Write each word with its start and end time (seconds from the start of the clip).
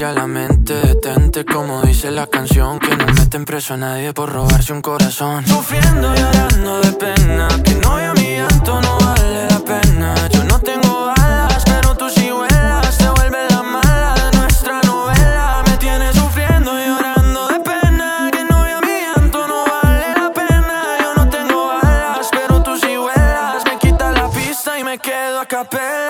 destruya 0.00 0.12
la 0.12 0.26
mente. 0.26 0.74
Detente 0.74 1.44
como 1.44 1.82
dice 1.82 2.10
la 2.10 2.26
canción. 2.26 2.78
Que 2.78 2.96
no 2.96 3.06
meten 3.06 3.44
preso 3.44 3.74
a 3.74 3.76
nadie 3.76 4.12
por 4.12 4.30
robarse 4.32 4.72
un 4.72 4.80
corazón. 4.82 5.46
Sufriendo, 5.46 6.14
llorando 6.14 6.80
de 6.80 6.92
pena. 6.92 7.48
Que 7.62 7.74
no 7.74 7.96
a 7.96 8.14
mi 8.14 8.36
llanto 8.36 8.80
no 8.80 8.98
vale 8.98 9.46
la 9.50 9.58
pena. 9.58 10.14
Yo 10.30 10.44
no 10.44 10.58
tengo 10.60 11.12
alas, 11.16 11.62
pero 11.64 11.94
tú 11.96 12.08
sí 12.08 12.30
vuelas. 12.30 12.96
Te 12.96 13.08
vuelve 13.10 13.38
la 13.50 13.62
mala 13.62 14.14
de 14.14 14.38
nuestra 14.38 14.80
novela. 14.82 15.62
Me 15.66 15.76
tienes 15.76 16.16
sufriendo, 16.16 16.72
llorando 16.72 17.48
de 17.48 17.60
pena. 17.60 18.30
Que 18.32 18.44
no 18.44 18.56
a 18.56 18.80
mi 18.80 18.96
llanto 19.04 19.46
no 19.46 19.64
vale 19.82 20.14
la 20.16 20.32
pena. 20.32 20.82
Yo 21.02 21.14
no 21.14 21.28
tengo 21.28 21.70
alas, 21.82 22.28
pero 22.30 22.62
tú 22.62 22.76
sí 22.76 22.96
vuelas. 22.96 23.64
Me 23.66 23.76
quita 23.78 24.12
la 24.12 24.28
pista 24.30 24.78
y 24.78 24.84
me 24.84 24.98
quedo 24.98 25.40
a 25.40 25.46
capela. 25.46 26.09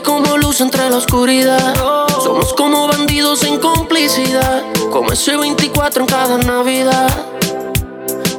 Como 0.00 0.38
luz 0.38 0.62
entre 0.62 0.88
la 0.88 0.96
oscuridad. 0.96 1.74
Somos 2.22 2.54
como 2.54 2.88
bandidos 2.88 3.44
en 3.44 3.58
complicidad. 3.58 4.62
Como 4.90 5.12
ese 5.12 5.36
24 5.36 6.02
en 6.02 6.08
cada 6.08 6.38
Navidad. 6.38 7.10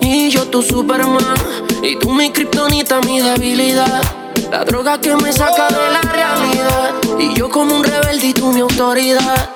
Y 0.02 0.30
yo 0.32 0.48
tu 0.48 0.64
Superman. 0.64 1.36
Y 1.84 2.00
tú 2.00 2.10
mi 2.10 2.32
kriptonita, 2.32 3.02
mi 3.02 3.22
debilidad. 3.22 4.02
La 4.50 4.66
droga 4.66 5.00
que 5.00 5.16
me 5.16 5.32
saca 5.32 5.68
de 5.68 5.92
la 5.92 6.02
realidad. 6.02 6.96
Y 7.20 7.36
yo 7.36 7.50
como 7.50 7.76
un 7.76 7.84
rebelde 7.84 8.28
y 8.30 8.34
tú 8.34 8.52
mi 8.52 8.62
autoridad. 8.62 9.50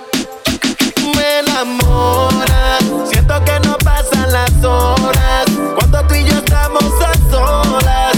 me 1.15 1.39
enamora. 1.39 2.77
Siento 3.11 3.33
que 3.43 3.59
no 3.67 3.75
pasan 3.79 4.31
las 4.31 4.63
horas. 4.63 5.47
Cuando 5.75 6.03
tú 6.07 6.13
y 6.13 6.25
yo 6.25 6.37
estamos 6.37 6.83
a 6.83 7.31
solas. 7.31 8.17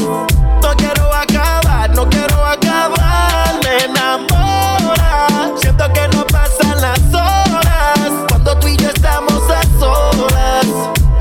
No 0.62 0.76
quiero 0.76 1.14
acabar, 1.14 1.90
no 1.96 2.10
quiero 2.10 2.39
enamora. 3.90 5.28
Siento 5.58 5.86
que 5.94 6.08
no 6.16 6.26
pasan 6.28 6.82
las 6.82 7.02
horas. 7.14 8.10
Cuando 8.30 8.58
tú 8.58 8.68
y 8.68 8.78
yo 8.78 8.90
estamos 8.90 9.42
a 9.50 9.62
solas. 9.80 10.66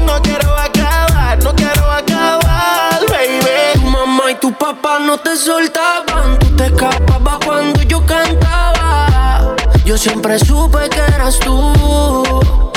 No 0.01 0.21
quiero 0.23 0.57
acabar, 0.57 1.43
no 1.43 1.55
quiero 1.55 1.91
acabar, 1.91 3.01
baby. 3.09 3.75
Tu 3.75 3.81
mamá 3.81 4.31
y 4.31 4.35
tu 4.37 4.53
papá 4.53 4.99
no 4.99 5.19
te 5.19 5.37
soltaban. 5.37 6.39
Tú 6.39 6.57
te 6.57 6.67
escapabas 6.67 7.39
cuando 7.45 7.83
yo 7.83 8.05
cantaba. 8.05 9.55
Yo 9.85 9.97
siempre 9.97 10.39
supe 10.39 10.89
que 10.91 11.01
eras 11.01 11.39
tú. 11.39 11.73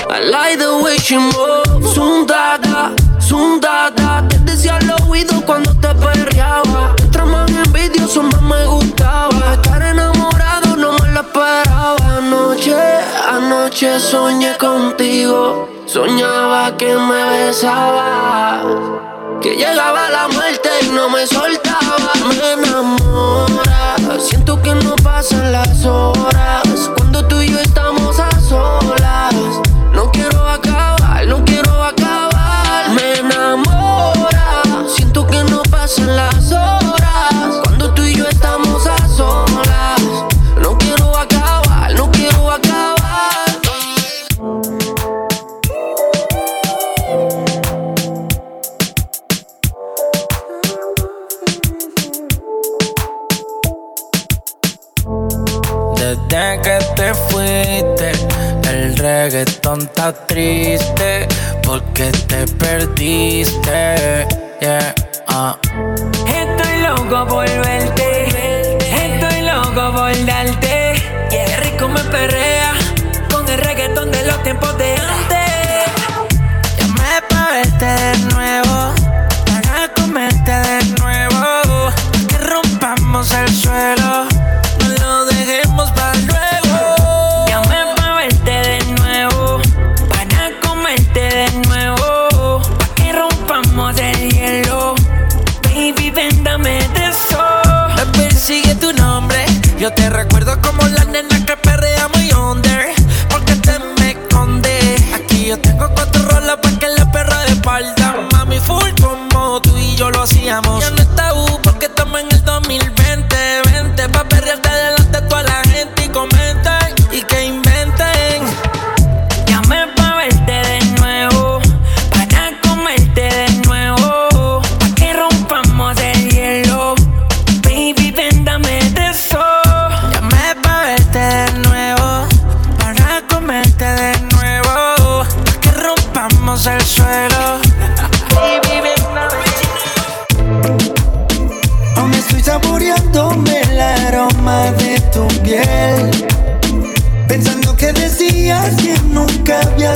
I 0.09 0.19
like 0.29 0.57
the 0.57 0.81
way 0.83 0.97
she 0.97 1.17
moves. 1.17 1.93
Sundada, 1.93 2.91
sundada. 3.19 4.27
Te 4.27 4.37
decía 4.39 4.77
al 4.77 4.91
oído 5.07 5.41
cuando 5.45 5.73
te 5.75 5.93
anoche 13.71 13.99
soñé 13.99 14.57
contigo. 14.57 15.69
Soñaba 15.85 16.75
que 16.77 16.93
me 16.93 17.45
besabas. 17.45 18.63
Que 19.41 19.55
llegaba 19.55 20.09
la 20.09 20.27
muerte 20.27 20.69
y 20.83 20.89
no 20.89 21.09
me 21.09 21.25
soltaba. 21.25 22.11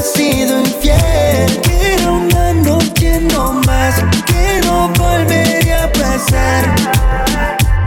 Sido 0.05 0.59
infiel. 0.59 1.61
Era 1.81 2.11
una 2.11 2.53
noche 2.53 3.19
no 3.21 3.53
más, 3.65 3.95
que 4.25 4.61
no 4.65 4.89
volvería 4.89 5.85
a 5.85 5.91
pasar. 5.91 6.75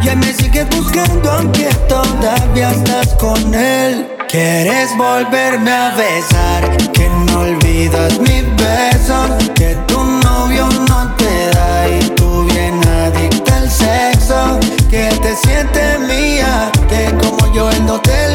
Ya 0.02 0.14
me 0.16 0.32
sigues 0.32 0.68
buscando 0.70 1.30
aunque 1.30 1.68
todavía 1.88 2.70
estás 2.70 3.14
con 3.14 3.54
él. 3.54 4.08
Quieres 4.28 4.96
volverme 4.96 5.70
a 5.70 5.94
besar, 5.94 6.76
que 6.92 7.08
no 7.08 7.40
olvidas 7.40 8.18
mis 8.20 8.44
besos, 8.56 9.30
que 9.54 9.74
tu 9.86 10.02
novio 10.04 10.68
no 10.88 11.14
te 11.16 11.50
da 11.54 11.88
y 11.88 12.10
tú 12.10 12.44
bien 12.44 12.78
adicta 12.86 13.56
al 13.56 13.70
sexo, 13.70 14.60
que 14.90 15.08
te 15.22 15.36
sientes 15.36 16.00
mía, 16.00 16.70
que 16.88 17.14
como 17.16 17.54
yo 17.54 17.70
él 17.70 17.86
no 17.86 17.98
te 18.00 18.27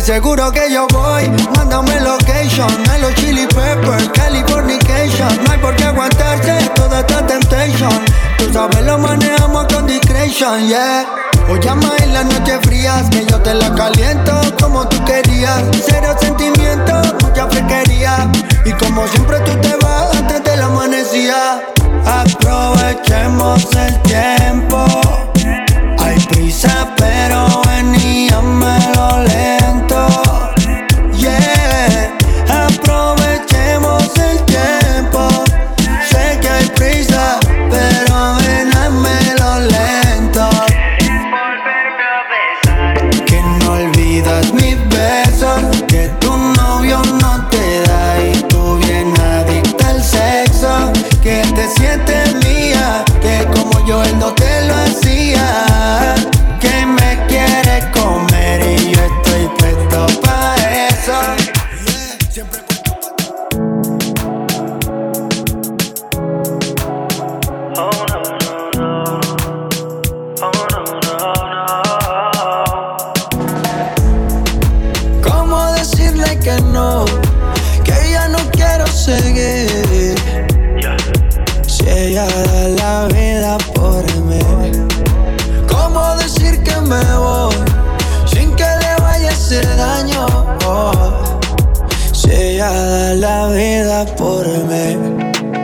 seguro 0.00 0.50
que 0.50 0.72
yo 0.72 0.86
voy, 0.92 1.28
mándame 1.56 2.00
location 2.00 2.70
A 2.90 2.98
los 2.98 3.14
chili 3.16 3.46
peppers, 3.46 4.08
Californication. 4.14 5.44
No 5.44 5.52
hay 5.52 5.58
por 5.58 5.76
qué 5.76 5.84
aguantarse 5.84 6.70
toda 6.74 7.00
esta 7.00 7.26
temptation. 7.26 7.90
Tú 8.38 8.52
sabes 8.52 8.84
lo 8.84 8.98
manejamos 8.98 9.66
con 9.66 9.86
discretion, 9.86 10.66
yeah. 10.68 11.06
O 11.48 11.56
llama 11.56 11.92
en 12.02 12.12
las 12.12 12.24
noches 12.26 12.58
frías 12.62 13.08
Que 13.10 13.26
yo 13.26 13.40
te 13.40 13.54
la 13.54 13.74
caliento 13.74 14.32
como 14.60 14.86
tú 14.88 15.04
querías. 15.04 15.62
Cero 15.86 16.14
sentimiento, 16.20 17.02
mucha 17.22 17.46
fresquería. 17.48 18.30
Y 18.64 18.72
como 18.72 19.06
siempre 19.08 19.40
tú 19.40 19.52
te 19.60 19.74
vas 19.76 20.16
antes 20.16 20.42
de 20.44 20.56
la 20.56 20.66
amanecía. 20.66 21.62
Aprovechemos 22.06 23.68
el 23.74 24.02
tiempo. 24.02 24.84
Hay 25.98 26.18
prisa, 26.26 26.88
pero 26.96 27.62
veníamelo 27.66 29.22
lento. 29.24 29.89
Que 77.84 78.10
ya 78.12 78.28
no 78.28 78.38
quiero 78.50 78.86
seguir. 78.86 80.16
Si 81.66 81.88
ella 81.88 82.26
da 82.26 82.68
la 82.68 83.08
vida 83.08 83.58
por 83.74 84.04
mí. 84.28 84.40
¿Cómo 85.68 86.16
decir 86.16 86.62
que 86.62 86.76
me 86.80 87.02
voy? 87.16 87.54
Sin 88.26 88.54
que 88.54 88.64
le 88.82 89.02
vaya 89.02 89.30
a 89.30 89.32
hacer 89.32 89.66
daño. 89.76 90.26
Si 92.12 92.30
ella 92.30 92.70
da 92.70 93.14
la 93.14 93.48
vida 93.48 94.06
por 94.16 94.46
mí. 94.46 94.96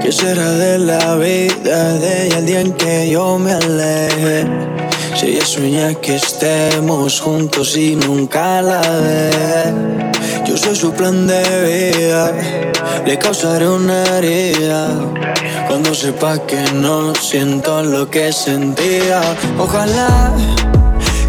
¿Qué 0.03 0.13
será 0.13 0.51
de 0.53 0.79
la 0.79 1.17
vida 1.17 1.95
de 1.95 2.27
ella 2.27 2.39
el 2.39 2.47
día 2.47 2.61
en 2.61 2.73
que 2.75 3.11
yo 3.11 3.39
me 3.39 3.53
aleje? 3.53 4.66
Si 5.27 5.33
ella 5.33 5.45
sueña 5.45 5.95
que 5.95 6.15
estemos 6.15 7.21
juntos 7.21 7.77
y 7.77 7.97
nunca 7.97 8.63
la 8.63 8.81
ve. 8.81 9.75
Yo 10.47 10.57
soy 10.57 10.77
su 10.77 10.93
plan 10.93 11.27
de 11.27 11.43
vida, 11.67 12.33
le 13.05 13.19
causaré 13.19 13.69
una 13.69 14.05
herida. 14.05 14.87
Cuando 15.67 15.93
sepa 15.95 16.39
que 16.47 16.63
no 16.75 17.13
siento 17.17 17.83
lo 17.83 18.09
que 18.09 18.33
sentía, 18.33 19.21
ojalá 19.59 20.33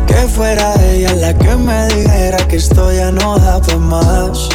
que 0.06 0.28
fuera 0.28 0.76
ella 0.92 1.16
la 1.16 1.34
que 1.36 1.56
me 1.56 1.88
dijera 1.88 2.38
que 2.48 2.58
esto 2.58 2.94
ya 2.94 3.12
no 3.12 3.40
da 3.40 3.60
pa' 3.60 3.78
más. 3.78 4.48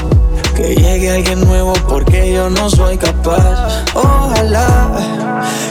Que 0.54 0.74
llegue 0.74 1.10
alguien 1.10 1.40
nuevo 1.40 1.72
porque 1.88 2.32
yo 2.32 2.50
no 2.50 2.68
soy 2.68 2.98
capaz. 2.98 3.84
Ojalá 3.94 4.90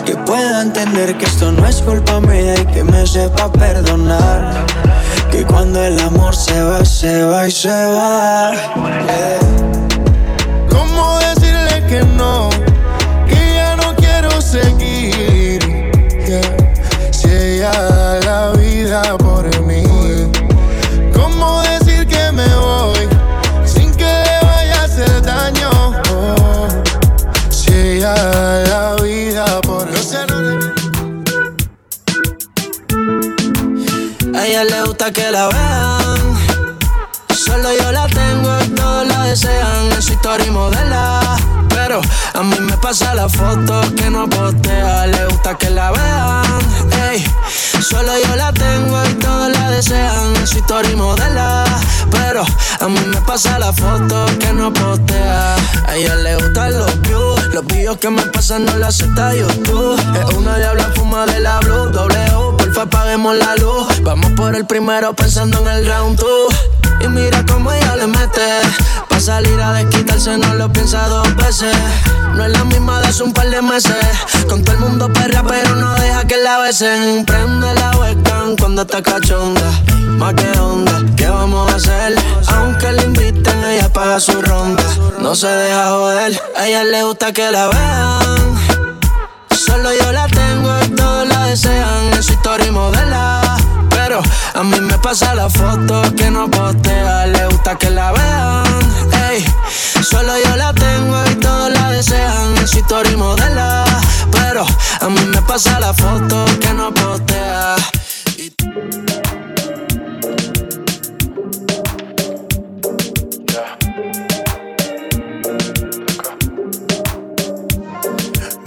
que 0.06 0.16
pueda 0.16 0.62
entender 0.62 1.18
que 1.18 1.26
esto 1.26 1.52
no 1.52 1.68
es 1.68 1.82
culpa 1.82 2.20
mía 2.20 2.56
y 2.60 2.66
que 2.66 2.84
me 2.84 3.06
sepa 3.06 3.52
perdonar. 3.52 4.66
Que 5.32 5.44
cuando 5.46 5.82
el 5.84 6.00
amor 6.00 6.36
se 6.36 6.62
va, 6.62 6.84
se 6.84 7.24
va 7.24 7.48
y 7.48 7.52
se 7.52 7.70
va. 7.70 8.52
Yeah. 8.52 9.40
¿Cómo 10.70 11.20
decirle 11.20 11.86
que 11.88 12.04
no? 12.18 12.50
Le 34.64 34.84
gusta 34.84 35.12
que 35.12 35.32
la 35.32 35.48
vean. 35.48 36.36
Solo 37.36 37.70
yo 37.80 37.92
la 37.92 38.08
tengo 38.08 38.76
todos 38.76 39.08
la 39.08 39.24
desean. 39.26 39.92
En 39.92 40.02
su 40.02 40.14
historia 40.14 40.46
y 40.46 40.52
modela. 40.52 41.20
Pero 41.70 42.02
a 42.34 42.44
mí 42.44 42.56
me 42.60 42.78
pasa 42.78 43.16
la 43.16 43.28
foto 43.28 43.82
que 43.96 44.10
no 44.10 44.30
postea. 44.30 45.08
Le 45.08 45.26
gusta 45.28 45.58
que 45.58 45.70
la 45.70 45.92
vean. 45.92 46.62
Ey, 47.12 47.26
solo 47.82 48.12
yo 48.26 48.36
la 48.36 48.54
tengo 48.54 49.04
y 49.06 49.14
todos 49.16 49.52
la 49.52 49.72
desean. 49.72 50.48
Su 50.48 50.58
historia 50.58 50.92
y 50.92 50.96
modela. 50.96 51.64
Pero 52.12 52.44
a 52.80 52.88
mí 52.88 53.00
me 53.08 53.22
pasa 53.22 53.60
la 53.60 53.74
foto 53.74 54.26
que 54.40 54.54
no 54.54 54.72
postea. 54.74 55.56
A 55.88 55.96
ella 55.96 56.16
le 56.16 56.36
gustan 56.36 56.78
los 56.78 57.02
views. 57.02 57.54
Los 57.54 57.66
videos 57.66 57.98
que 57.98 58.10
me 58.10 58.22
pasan 58.24 58.66
no 58.66 58.76
la 58.78 58.88
acepta 58.88 59.34
YouTube. 59.36 60.00
Es 60.20 60.36
una 60.36 60.58
diabla 60.58 60.92
fuma 60.96 61.26
de 61.26 61.40
la 61.40 61.60
blue. 61.60 61.90
Doble 61.92 62.36
U, 62.36 62.58
porfa 62.58 62.84
apaguemos 62.84 63.36
la 63.36 63.56
luz. 63.56 63.88
Vamos 64.04 64.32
por 64.34 64.56
el 64.56 64.66
primero 64.66 65.14
pensando 65.14 65.60
en 65.60 65.68
el 65.68 65.88
round 65.88 66.20
two. 66.20 66.81
Y 67.04 67.08
mira 67.08 67.44
cómo 67.48 67.72
ella 67.72 67.96
le 67.96 68.08
mete. 68.08 68.62
Pa' 69.10 69.20
salir 69.20 69.60
a 69.62 69.74
desquitarse 69.74 70.38
no 70.38 70.54
lo 70.56 70.72
piensa 70.72 71.08
dos 71.08 71.36
veces. 71.36 71.76
No 72.36 72.46
es 72.46 72.52
la 72.52 72.64
misma 72.64 73.00
de 73.02 73.08
hace 73.08 73.24
un 73.24 73.34
par 73.34 73.50
de 73.50 73.62
meses. 73.62 74.06
Con 74.48 74.64
todo 74.64 74.76
el 74.76 74.82
mundo 74.82 75.12
perra, 75.12 75.44
pero 75.44 75.76
no 75.76 75.94
deja 75.96 76.26
que 76.26 76.38
la 76.38 76.60
besen. 76.60 77.26
Prende 77.26 77.74
la 77.76 77.92
webcam 77.98 78.56
cuando 78.58 78.84
está 78.84 79.02
cachonda. 79.02 79.72
Más 80.18 80.34
que 80.36 80.60
onda, 80.60 81.04
¿qué 81.16 81.28
vamos 81.28 81.72
a 81.72 81.76
hacer? 81.76 82.16
Aunque 82.48 82.92
le 82.92 83.04
inviten, 83.04 83.64
ella 83.64 83.92
paga 83.92 84.20
su 84.20 84.42
ronda. 84.42 84.84
No 85.20 85.36
se 85.36 85.48
deja 85.48 85.90
joder, 85.90 86.42
a 86.56 86.68
ella 86.68 86.84
le 86.84 87.04
gusta 87.04 87.32
que 87.32 87.52
la 87.52 87.68
vean. 87.68 88.42
Pasa 95.02 95.34
la 95.34 95.50
foto 95.50 96.04
que 96.16 96.30
no 96.30 96.50
postea, 96.50 97.26
le 97.26 97.48
gusta 97.48 97.76
que 97.78 97.90
la 97.90 98.12
vean. 98.12 98.64
Ey, 99.30 99.44
solo 100.04 100.34
yo 100.46 100.56
la 100.56 100.74
tengo 100.74 101.18
y 101.32 101.36
todos 101.36 101.72
la 101.72 101.92
desean. 101.92 102.58
Es 102.58 102.76
historia 102.76 103.12
y 103.12 103.16
modela, 103.18 103.84
pero 104.32 104.66
a 105.00 105.10
mí 105.10 105.22
me 105.26 105.42
pasa 105.42 105.80
la 105.80 105.94
foto 105.94 106.46
que 106.60 106.74
no 106.74 106.94
postea. 106.94 107.76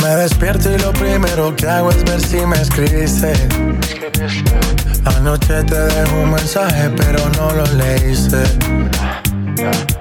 Me 0.05 0.17
despierto 0.17 0.71
y 0.71 0.79
lo 0.81 0.93
primero 0.93 1.57
que 1.57 1.67
hago 1.67 1.89
es 1.89 2.05
ver 2.05 2.21
si 2.21 2.37
me 2.45 2.61
escribiste. 2.61 3.33
Anoche 5.17 5.65
te 5.65 5.81
dejo 5.81 6.17
un 6.17 6.31
mensaje, 6.31 6.91
pero 6.91 7.27
no 7.39 7.51
lo 7.53 7.65
leíste. 7.73 8.43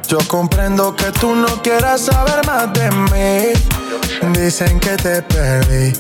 Yo 0.10 0.18
comprendo 0.28 0.94
que 0.94 1.10
tú 1.22 1.34
no 1.34 1.48
quieras 1.62 2.02
saber 2.02 2.46
más 2.46 2.74
de 2.74 2.92
mí. 2.92 4.34
Dicen 4.38 4.78
que 4.82 4.98
te 4.98 5.22
perdí. 5.22 5.94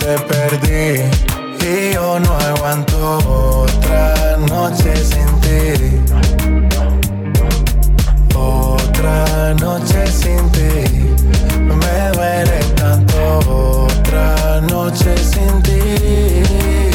Te 0.00 0.18
perdí. 0.18 1.04
Y 1.64 1.94
yo 1.94 2.18
no 2.18 2.36
aguanto 2.36 3.62
otra 3.62 4.36
noche 4.38 4.96
sin 4.96 5.40
ti. 5.40 6.29
Otra 9.00 9.54
noche 9.54 10.06
sin 10.08 10.50
ti 10.50 11.14
me 11.74 12.10
duele 12.12 12.58
tanto 12.74 13.86
otra 13.86 14.60
noche 14.60 15.16
sin 15.16 15.62
ti. 15.62 16.89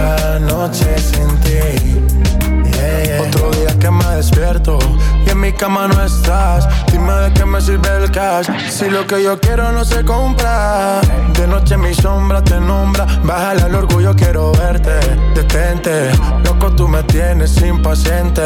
Otra 0.00 0.38
noche 0.38 0.96
sin 0.98 1.28
ti. 1.40 2.00
Otro 3.20 3.50
día 3.50 3.78
que 3.78 3.90
me 3.90 4.04
despierto 4.16 4.78
y 5.26 5.30
en 5.30 5.40
mi 5.40 5.52
cama 5.52 5.88
no 5.88 6.02
estás. 6.02 6.66
Dime 6.90 7.12
de 7.12 7.32
qué 7.34 7.44
me 7.44 7.60
sirve 7.60 7.88
el 8.02 8.10
cash 8.10 8.46
si 8.70 8.88
lo 8.88 9.06
que 9.06 9.22
yo 9.22 9.38
quiero 9.38 9.70
no 9.72 9.84
se 9.84 10.04
compra. 10.04 11.00
De 11.34 11.46
noche 11.46 11.76
mi 11.76 11.94
sombra 11.94 12.42
te 12.42 12.58
nombra. 12.60 13.06
Bájale 13.24 13.62
al 13.62 13.74
orgullo, 13.74 14.14
quiero 14.14 14.52
verte. 14.52 14.98
Detente, 15.34 16.10
loco, 16.44 16.72
tú 16.72 16.88
me 16.88 17.02
tienes 17.02 17.60
impaciente. 17.62 18.42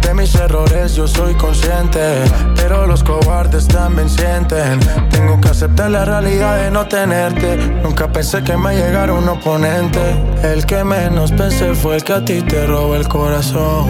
De 0.00 0.14
mis 0.14 0.34
errores 0.36 0.94
yo 0.94 1.08
soy 1.08 1.34
consciente. 1.34 2.22
Pero 2.54 2.86
los 2.86 3.02
cobardes 3.02 3.66
también 3.66 4.08
sienten. 4.08 4.78
Tengo 5.10 5.40
que 5.40 5.48
aceptar 5.48 5.90
la 5.90 6.04
realidad 6.04 6.58
de 6.58 6.70
no 6.70 6.86
tenerte. 6.86 7.56
Nunca 7.82 8.08
pensé 8.08 8.42
que 8.44 8.56
me 8.56 8.76
llegara 8.76 9.12
un 9.12 9.28
oponente. 9.28 10.00
El 10.42 10.64
que 10.66 10.84
menos 10.92 11.32
pensé 11.32 11.74
fue 11.74 11.96
el 11.96 12.04
que 12.04 12.12
a 12.12 12.22
ti 12.22 12.42
te 12.42 12.66
robó 12.66 12.94
el 12.94 13.08
corazón. 13.08 13.86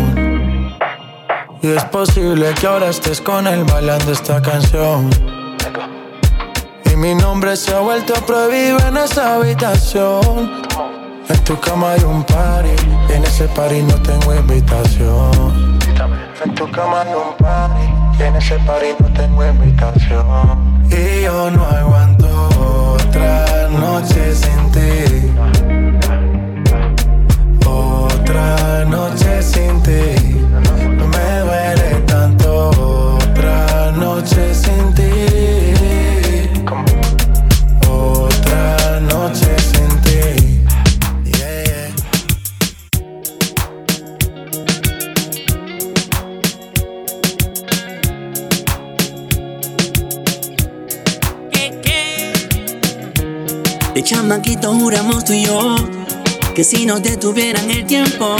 Y 1.61 1.69
es 1.69 1.85
posible 1.87 2.55
que 2.55 2.67
ahora 2.69 2.91
estés 2.91 3.21
con 3.21 3.47
él 3.49 3.65
bailando 3.65 4.13
esta 4.13 4.41
canción. 4.41 5.11
Y 6.85 6.95
mi 6.97 7.15
nombre 7.17 7.57
se 7.57 7.75
ha 7.75 7.81
vuelto 7.81 8.15
prohibido 8.25 8.79
en 8.87 8.97
esta 8.99 9.35
habitación. 9.35 10.63
En 11.29 11.39
tu 11.45 11.59
cama 11.59 11.93
hay 11.93 12.05
un 12.05 12.23
party, 12.23 12.77
y 13.09 13.13
en 13.15 13.25
ese 13.25 13.49
party 13.49 13.83
no 13.83 13.97
tengo 14.11 14.35
invitación. 14.35 15.79
En 16.45 16.55
tu 16.55 16.71
cama 16.71 17.03
hay 17.03 17.15
un 17.15 17.37
party, 17.37 17.87
y 18.19 18.23
en 18.23 18.37
ese 18.37 18.57
party 18.61 18.91
no 19.01 19.09
tengo 19.21 19.45
invitación. 19.45 20.85
Y 20.89 21.23
yo 21.23 21.51
no 21.51 21.65
aguanto 21.65 22.29
otra 22.95 23.69
noche 23.71 24.35
sin 24.35 24.71
ti. 24.71 25.12
Otra 28.43 28.85
noche 28.85 29.41
sin 29.41 29.81
ti 29.83 30.43
me 31.13 31.43
duele 31.45 32.03
tanto 32.07 32.71
otra 33.15 33.91
noche 33.93 34.53
sin 34.53 34.93
ti. 34.95 35.11
Otra 37.89 39.01
noche 39.01 39.57
sin 39.59 40.01
ti. 40.03 40.65
De 53.95 54.03
chamaquito 54.03 54.73
juramos 54.75 55.25
tú 55.25 55.33
y 55.33 55.45
yo 55.45 56.02
que 56.55 56.65
si 56.65 56.85
nos 56.85 57.03
detuvieran 57.03 57.71
el 57.71 57.87
tiempo 57.87 58.37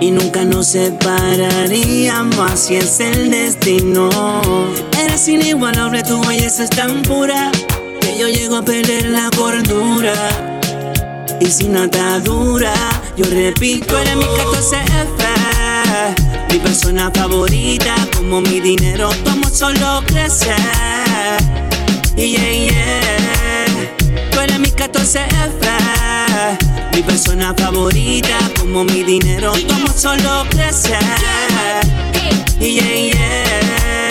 y 0.00 0.10
nunca 0.10 0.44
nos 0.44 0.68
separaríamos, 0.68 2.50
así 2.50 2.76
es 2.76 2.98
el 3.00 3.30
destino. 3.30 4.08
Eres 4.98 5.28
inigualable, 5.28 6.02
tu 6.02 6.18
belleza 6.24 6.64
es 6.64 6.70
tan 6.70 7.02
pura 7.02 7.52
que 8.00 8.16
yo 8.18 8.28
llego 8.28 8.56
a 8.56 8.62
perder 8.62 9.04
la 9.06 9.28
cordura. 9.36 10.14
Y 11.40 11.46
sin 11.46 11.76
atadura, 11.76 12.72
yo 13.16 13.26
repito, 13.26 13.98
eres 13.98 14.16
mi 14.16 14.24
14F, 14.24 16.52
mi 16.52 16.58
persona 16.58 17.10
favorita, 17.12 17.94
como 18.16 18.40
mi 18.40 18.60
dinero, 18.60 19.10
tomo 19.24 19.50
solo 19.50 20.02
crecer. 20.06 20.56
Yeah, 22.16 22.50
yeah, 22.50 23.66
tú 24.30 24.40
eres 24.40 24.58
mi 24.58 24.70
14F 24.70 26.75
mi 26.96 27.02
persona 27.02 27.52
favorita, 27.54 28.38
como 28.58 28.82
mi 28.82 29.02
dinero, 29.02 29.52
como 29.68 29.92
solo 29.92 30.46
crecer. 30.48 30.96
Yeah, 32.58 33.12
yeah. 33.12 34.08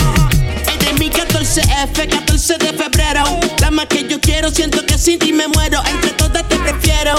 Es 0.72 0.86
de 0.86 0.94
mi 1.00 1.10
14F, 1.10 2.08
14 2.08 2.58
de 2.60 2.74
febrero. 2.74 3.24
La 3.60 3.72
más 3.72 3.88
que 3.88 4.08
yo 4.08 4.22
quiero, 4.22 4.52
siento 4.52 4.86
que 4.86 5.00
sin 5.00 5.18
ti 5.18 5.34
me 5.34 5.48
muero. 5.48 5.82
Entre 5.90 6.12
todas 6.12 6.48
te 6.48 6.58
prefiero. 6.58 7.16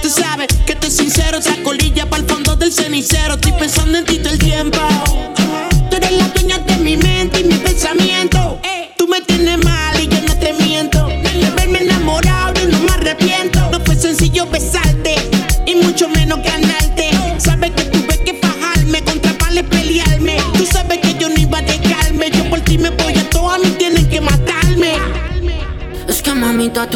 Tú 0.00 0.08
sabes 0.08 0.48
que 0.64 0.72
estoy 0.72 0.90
sincero, 0.90 1.42
saco 1.42 1.74
lilla 1.74 2.08
para 2.08 2.22
el 2.22 2.28
fondo 2.28 2.56
del 2.56 2.72
cenicero. 2.72 3.34
Estoy 3.34 3.52
pensando 3.52 3.98
en 3.98 4.06
ti 4.06 4.16
todo 4.20 4.32
el 4.32 4.38
tiempo. 4.38 4.78
Tú 5.90 5.96
eres 5.96 6.12
la 6.12 6.28
dueña 6.28 6.58
de 6.60 6.76
mi 6.78 6.96
mente 6.96 7.40
y 7.40 7.44
mi 7.44 7.56
pensamiento. 7.56 8.58
Tú 8.96 9.06
me 9.06 9.20
tienes 9.20 9.62
mal 9.62 10.00
y 10.00 10.08
yo 10.08 10.18
no 10.22 10.34
te 10.38 10.54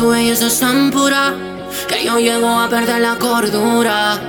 tu 0.04 0.10
belleza 0.10 0.48
es 0.48 0.60
tan 0.60 0.90
pura 0.90 1.32
que 1.88 2.04
yo 2.04 2.18
llego 2.18 2.46
a 2.46 2.68
perder 2.68 3.00
la 3.00 3.16
cordura. 3.16 4.20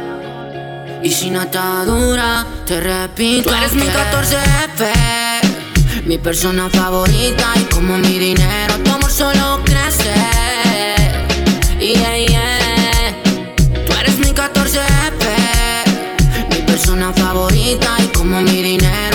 Y 1.04 1.12
sin 1.12 1.36
atadura, 1.36 2.46
te 2.66 2.80
repito, 2.80 3.50
tú 3.50 3.56
eres 3.56 3.74
mi 3.74 3.84
14F, 3.84 4.82
mi 6.06 6.18
persona 6.18 6.70
favorita 6.70 7.48
y 7.58 7.64
como 7.74 7.98
mi 7.98 8.18
dinero, 8.18 8.74
tu 8.86 8.92
amor 8.92 9.12
solo 9.12 9.60
crece. 9.66 10.14
Yeah, 11.78 12.18
yeah. 12.26 13.14
Tú 13.86 13.94
eres 14.00 14.18
mi 14.18 14.32
14F, 14.32 15.24
mi 16.52 16.62
persona 16.72 17.12
favorita 17.12 17.98
y 18.00 18.08
como 18.18 18.40
mi 18.42 18.64
dinero, 18.64 19.15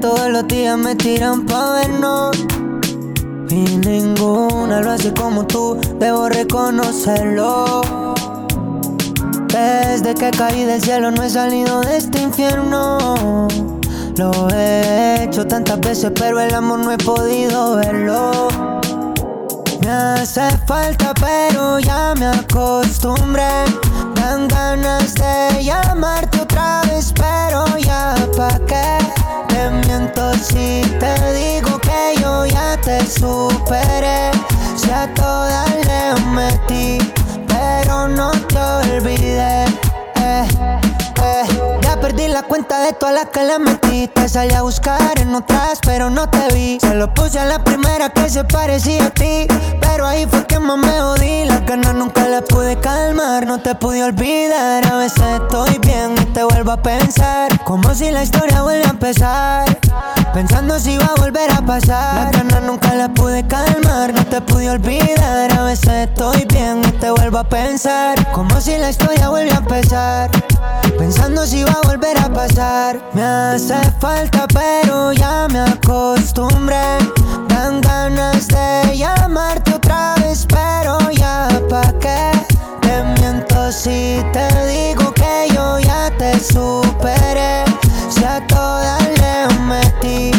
todos 0.00 0.28
los 0.30 0.46
días 0.46 0.78
me 0.78 0.94
tiran 0.94 1.46
pa' 1.46 1.72
vernos. 1.72 2.36
Y 3.48 3.64
ninguna 3.86 4.80
lo 4.80 4.90
hace 4.90 5.12
como 5.14 5.46
tú, 5.46 5.78
debo 5.98 6.28
reconocerlo. 6.28 7.82
Desde 9.48 10.14
que 10.14 10.30
caí 10.30 10.64
del 10.64 10.82
cielo 10.82 11.10
no 11.10 11.22
he 11.22 11.30
salido 11.30 11.80
de 11.80 11.96
este 11.96 12.20
infierno. 12.20 13.48
Lo 14.16 14.48
he 14.50 15.24
hecho 15.24 15.46
tantas 15.46 15.80
veces, 15.80 16.12
pero 16.14 16.40
el 16.40 16.54
amor 16.54 16.80
no 16.80 16.92
he 16.92 16.98
podido 16.98 17.76
verlo. 17.76 18.48
Me 19.80 19.88
hace 19.90 20.42
falta, 20.66 21.12
pero 21.14 21.78
ya 21.78 22.14
me 22.18 22.26
acostumbré. 22.26 23.64
Dan 24.14 24.48
ganas 24.48 25.14
de 25.14 25.62
llamarte 25.62 26.45
si 30.46 30.82
te 31.00 31.14
digo 31.34 31.78
que 31.78 32.20
yo 32.20 32.46
ya 32.46 32.76
te 32.80 33.04
superé. 33.06 34.30
Si 34.76 34.90
a 34.90 35.12
todas 35.14 35.68
le 35.88 36.20
metí, 36.30 36.98
pero 37.48 38.08
olvidé. 38.58 39.64
Eh, 40.16 40.48
eh. 40.60 40.95
La 42.36 42.42
cuenta 42.42 42.80
de 42.82 42.92
todas 42.92 43.14
las 43.14 43.26
que 43.30 43.44
le 43.44 43.58
metí. 43.58 44.08
Te 44.08 44.28
salí 44.28 44.52
a 44.52 44.60
buscar 44.60 45.18
en 45.18 45.34
otras, 45.34 45.78
pero 45.80 46.10
no 46.10 46.28
te 46.28 46.52
vi. 46.52 46.78
Se 46.78 46.94
lo 46.94 47.14
puse 47.14 47.38
a 47.38 47.46
la 47.46 47.64
primera 47.64 48.10
que 48.10 48.28
se 48.28 48.44
parecía 48.44 49.06
a 49.06 49.10
ti. 49.10 49.46
Pero 49.80 50.06
ahí 50.06 50.26
fue 50.26 50.46
que 50.46 50.58
más 50.58 50.76
me 50.76 51.00
jodí. 51.00 51.46
Las 51.46 51.64
ganas 51.64 51.94
nunca 51.94 52.28
las 52.28 52.42
pude 52.42 52.78
calmar. 52.78 53.46
No 53.46 53.58
te 53.62 53.74
pude 53.74 54.04
olvidar. 54.04 54.86
A 54.86 54.96
veces 54.98 55.24
estoy 55.40 55.78
bien 55.78 56.14
y 56.20 56.26
te 56.26 56.44
vuelvo 56.44 56.72
a 56.72 56.82
pensar. 56.82 57.58
Como 57.64 57.94
si 57.94 58.10
la 58.10 58.22
historia 58.22 58.60
vuelve 58.60 58.84
a 58.84 58.90
empezar. 58.90 59.78
Pensando 60.34 60.78
si 60.78 60.98
va 60.98 61.06
a 61.06 61.18
volver 61.18 61.50
a 61.50 61.62
pasar. 61.64 62.24
Las 62.24 62.32
ganas 62.32 62.62
nunca 62.64 62.94
las 62.94 63.08
pude 63.14 63.46
calmar. 63.46 64.12
No 64.12 64.26
te 64.26 64.42
pude 64.42 64.68
olvidar. 64.68 65.54
A 65.54 65.62
veces 65.62 66.08
estoy 66.08 66.44
bien 66.44 66.82
y 66.86 66.92
te 67.00 67.10
vuelvo 67.10 67.38
a 67.38 67.44
pensar. 67.44 68.30
Como 68.32 68.60
si 68.60 68.76
la 68.76 68.90
historia 68.90 69.30
vuelve 69.30 69.52
a 69.52 69.56
empezar. 69.56 70.30
Pensando 70.98 71.46
si 71.46 71.62
va 71.62 71.72
a 71.72 71.86
volver 71.86 72.16
a 72.18 72.28
pasar. 72.28 73.00
Me 73.12 73.22
hace 73.22 73.78
falta, 74.00 74.46
pero 74.48 75.12
ya 75.12 75.46
me 75.50 75.60
acostumbré. 75.60 76.98
Dan 77.48 77.80
ganas 77.82 78.48
de 78.48 78.96
llamarte 78.96 79.74
otra 79.74 80.14
vez, 80.16 80.46
pero 80.48 80.98
ya 81.10 81.48
pa' 81.68 81.92
qué. 82.00 82.32
Te 82.80 83.04
miento 83.20 83.70
si 83.70 84.24
te 84.32 84.48
digo 84.68 85.12
que 85.12 85.48
yo 85.54 85.78
ya 85.80 86.10
te 86.16 86.40
superé. 86.40 87.64
Si 88.08 88.24
a 88.24 88.44
todas 88.46 89.02
le 89.20 89.54
metí, 89.64 90.30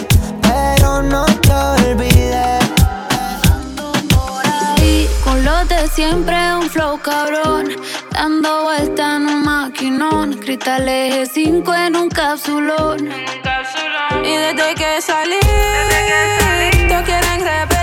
pero 0.42 1.04
no 1.04 1.26
te 1.26 1.54
olvidé. 1.54 2.60
Y 4.82 5.08
con 5.24 5.46
los 5.46 5.70
de 5.70 5.88
siempre 5.88 6.36
un 6.56 6.68
flow 6.70 7.00
cabrón. 7.00 7.68
Dando 8.20 8.64
vuelta 8.64 9.18
en 9.18 9.28
un 9.28 9.44
maquinón. 9.44 10.34
Cristal 10.40 10.90
eje 10.90 11.28
5 11.28 11.74
en 11.76 11.96
un 11.96 12.10
capsulón. 12.10 13.08
Y 14.24 14.36
desde 14.36 14.74
que 14.74 15.02
salí, 15.02 15.40
todos 16.90 17.04
quieren 17.04 17.42
repetir. 17.42 17.77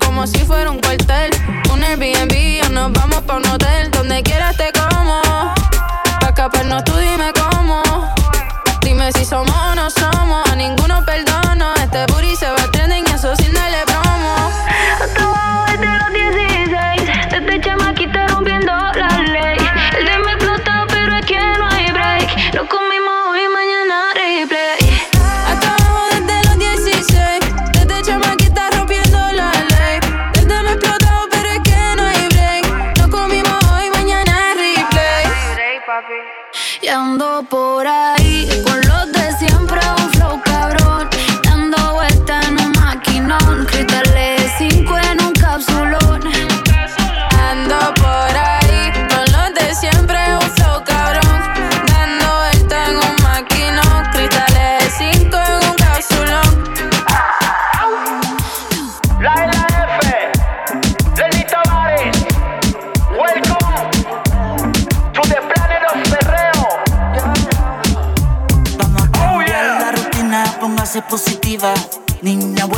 Como 0.00 0.26
si 0.26 0.38
fuera 0.38 0.70
un 0.70 0.78
cuartel. 0.80 1.30
Un 1.70 1.82
Airbnb 1.82 2.64
o 2.64 2.68
nos 2.70 2.92
vamos 2.92 3.20
pa' 3.22 3.36
un 3.36 3.46
hotel. 3.46 3.90
Donde 3.90 4.22
quieras 4.22 4.56
te 4.56 4.72
como. 4.72 5.20
Pa' 6.20 6.28
escaparnos 6.28 6.82
tú 6.84 6.92
Y 36.82 36.88
ando 36.88 37.44
por 37.48 37.86
ahí 37.86 38.48
con 38.64 38.80
los 38.80 39.12
de 39.12 39.32
siempre, 39.38 39.80
un 39.98 40.10
flow 40.10 40.42
cabrón. 40.42 41.08
Dando 41.44 41.76
vuelta 41.94 42.40
en 42.48 42.60
un 42.60 42.72
maquinón. 42.72 43.64
Cristales 43.66 44.03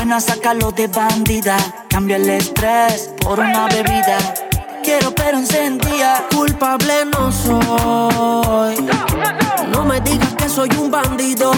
Buena, 0.07 0.21
sácalo 0.21 0.71
de 0.71 0.87
bandida. 0.87 1.57
Cambia 1.89 2.15
el 2.15 2.29
estrés 2.29 3.11
por 3.21 3.41
una 3.41 3.67
bebida. 3.67 4.19
Quiero 4.85 5.13
pero 5.13 5.37
encendida. 5.37 6.25
Culpable 6.33 7.07
no 7.07 7.33
soy. 7.33 8.87
No 9.73 9.85
me 9.85 10.01
digas 10.03 10.33
que 10.35 10.49
soy 10.49 10.69
un 10.79 10.93
bandido. 10.93 11.51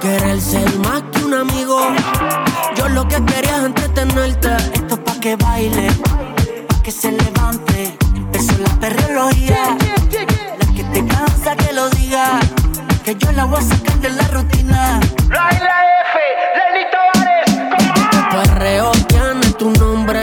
Querer 0.00 0.40
ser 0.40 0.72
más 0.78 1.02
que 1.12 1.24
un 1.24 1.34
amigo. 1.34 1.80
Yo 2.76 2.88
lo 2.90 3.08
que 3.08 3.24
quería 3.24 3.56
es 3.56 3.64
entretenerte. 3.64 4.54
Esto 4.72 4.94
es 4.94 5.00
pa' 5.00 5.20
que 5.20 5.34
baile, 5.34 5.88
pa' 6.68 6.82
que 6.84 6.92
se 6.92 7.10
levante. 7.10 7.98
Empezó 8.14 8.56
la 8.58 8.70
perreología. 8.78 9.76
La 10.60 10.74
que 10.76 10.84
te 10.84 11.04
cansa 11.06 11.56
que 11.56 11.72
lo 11.72 11.90
diga. 11.90 12.38
Que 13.04 13.16
yo 13.16 13.32
la 13.32 13.46
voy 13.46 13.58
a 13.58 13.62
sacar 13.62 13.98
de 13.98 14.10
la 14.10 14.28
rutina. 14.28 15.00
La 15.28 15.48
F, 15.48 16.20
Lenny 16.54 16.89
tu 19.60 19.70
nombre. 19.72 20.22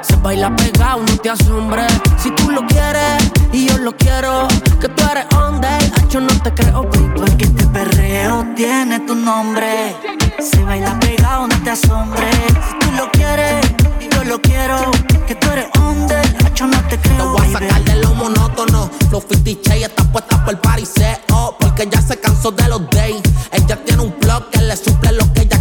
Se 0.00 0.16
baila 0.16 0.56
pegado, 0.56 1.00
no 1.00 1.16
te 1.18 1.28
asombres. 1.28 1.92
Si 2.16 2.30
tú 2.30 2.50
lo 2.50 2.66
quieres 2.66 3.22
y 3.52 3.66
yo 3.68 3.76
lo 3.76 3.94
quiero, 3.94 4.48
que 4.80 4.88
tú 4.88 5.04
eres 5.12 5.26
under, 5.36 6.08
yo 6.08 6.22
no 6.22 6.34
te 6.42 6.50
creo, 6.54 6.82
baby. 6.84 7.12
Porque 7.14 7.44
este 7.44 7.66
perreo 7.66 8.46
tiene 8.56 9.00
tu 9.00 9.14
nombre. 9.14 9.94
Se 10.38 10.64
baila 10.64 10.98
pegado, 10.98 11.46
no 11.46 11.62
te 11.62 11.70
asombres. 11.72 12.34
Si 12.66 12.78
tú 12.78 12.90
lo 12.96 13.10
quieres 13.10 13.66
y 14.00 14.08
yo 14.08 14.24
lo 14.24 14.40
quiero, 14.40 14.90
que 15.26 15.34
tú 15.34 15.50
eres 15.50 15.68
yo 16.54 16.66
no 16.68 16.80
te 16.88 16.96
Te 16.96 17.08
creo, 17.08 17.32
voy 17.32 17.46
a 17.46 17.50
sacar 17.50 17.82
de 17.82 17.96
lo 17.96 18.14
monótono. 18.14 18.88
Los 19.10 19.24
50 19.24 19.68
Shades 19.68 19.88
está 19.88 20.04
puesta 20.04 20.42
por 20.42 20.54
el 20.54 20.60
pariseo. 20.60 21.18
Porque 21.60 21.86
ya 21.90 22.00
se 22.00 22.16
cansó 22.18 22.50
de 22.50 22.66
los 22.68 22.88
days. 22.90 23.20
Ella 23.52 23.76
tiene 23.84 24.02
un 24.02 24.14
blog 24.20 24.48
que 24.50 24.60
le 24.62 24.76
suple 24.76 25.12
lo 25.12 25.30
que 25.34 25.42
ella 25.42 25.53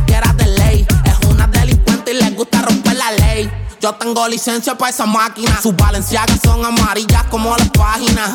Yo 3.84 3.92
tengo 3.96 4.26
licencia 4.30 4.78
para 4.78 4.92
esa 4.92 5.06
máquina. 5.06 5.60
Sus 5.62 5.76
valenciagas 5.76 6.40
son 6.42 6.64
amarillas 6.64 7.26
como 7.26 7.54
las 7.58 7.70
páginas. 7.72 8.32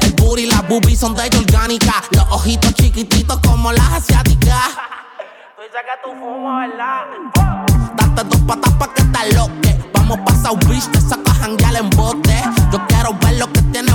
El 0.00 0.14
booty 0.14 0.44
y 0.44 0.46
las 0.46 0.66
boobies 0.66 0.98
son 0.98 1.14
de 1.14 1.26
ella 1.26 1.38
orgánica. 1.38 2.02
Los 2.12 2.24
ojitos 2.30 2.72
chiquititos 2.72 3.38
como 3.46 3.72
las 3.72 3.92
asiáticas. 3.92 4.56
Date 7.94 8.24
dos 8.24 8.40
patas 8.46 8.72
pa' 8.72 8.94
que 8.94 9.02
te 9.02 9.34
loque. 9.34 9.90
Vamos 9.92 10.18
pa' 10.24 10.34
South 10.42 10.64
Beach, 10.66 10.90
te 10.90 10.98
saco 10.98 11.30
a 11.30 11.34
janguear 11.34 11.76
en 11.76 11.90
bote. 11.90 12.42
Yo 12.72 12.80
quiero 12.86 13.12
ver 13.20 13.38
lo 13.38 13.52
que 13.52 13.60
tienes 13.60 13.85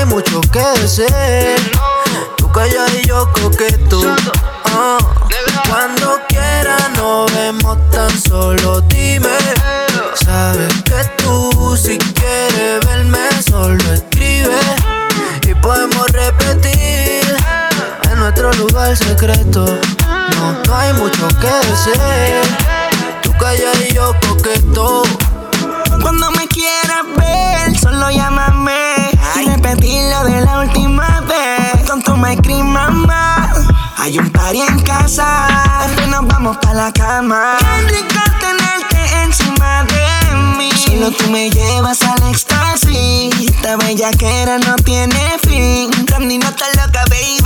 hay 0.00 0.06
mucho 0.06 0.40
que 0.40 0.80
decir. 0.80 1.06
Tú 2.36 2.50
callas 2.52 2.90
y 2.94 3.06
yo 3.06 3.30
coqueto. 3.32 4.00
Ah, 4.64 4.98
cuando 5.68 6.18
quieras 6.28 6.90
nos 6.96 7.32
vemos 7.34 7.76
tan 7.90 8.10
solo, 8.18 8.80
dime. 8.82 9.36
Sabes 10.24 10.72
que 10.84 11.22
tú 11.22 11.76
si 11.76 11.98
quieres 11.98 12.86
verme 12.86 13.28
solo 13.46 13.92
escribe 13.92 14.58
y 15.46 15.54
podemos 15.54 16.06
repetir 16.12 17.36
en 18.10 18.18
nuestro 18.18 18.52
lugar 18.54 18.96
secreto. 18.96 19.66
No, 20.36 20.62
no 20.66 20.76
hay 20.76 20.94
mucho 20.94 21.28
que 21.40 21.68
decir. 21.68 22.56
Tú 23.22 23.32
callas 23.38 23.76
y 23.86 23.94
yo 23.94 24.14
coqueto. 24.26 25.02
Hay 34.02 34.18
un 34.18 34.30
party 34.30 34.62
en 34.62 34.80
casa, 34.80 35.46
nos 36.08 36.26
vamos 36.26 36.56
pa' 36.56 36.72
la 36.72 36.90
cama. 36.90 37.58
Qué 37.58 37.92
rico 37.92 38.20
tenerte 38.40 39.22
encima 39.24 39.84
de 39.84 40.36
mí. 40.56 40.70
Solo 40.72 41.10
tú 41.10 41.30
me 41.30 41.50
llevas 41.50 42.00
al 42.00 42.22
éxtasis. 42.30 43.34
Esta 43.38 43.76
bellaquera 43.76 44.56
no 44.58 44.76
tiene 44.76 45.38
fin. 45.46 45.90
Randy 46.06 46.38
no 46.38 46.48
está 46.48 46.64
loca, 46.76 47.04
baby. 47.10 47.42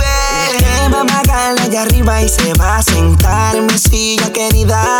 Que 0.57 0.89
va 0.93 1.01
a 1.01 1.05
pagarla 1.05 1.63
allá 1.63 1.81
arriba 1.81 2.21
y 2.21 2.29
se 2.29 2.53
va 2.53 2.77
a 2.77 2.83
sentar 2.83 3.57
en 3.57 3.65
mi 3.65 3.77
silla 3.77 4.31
querida. 4.31 4.97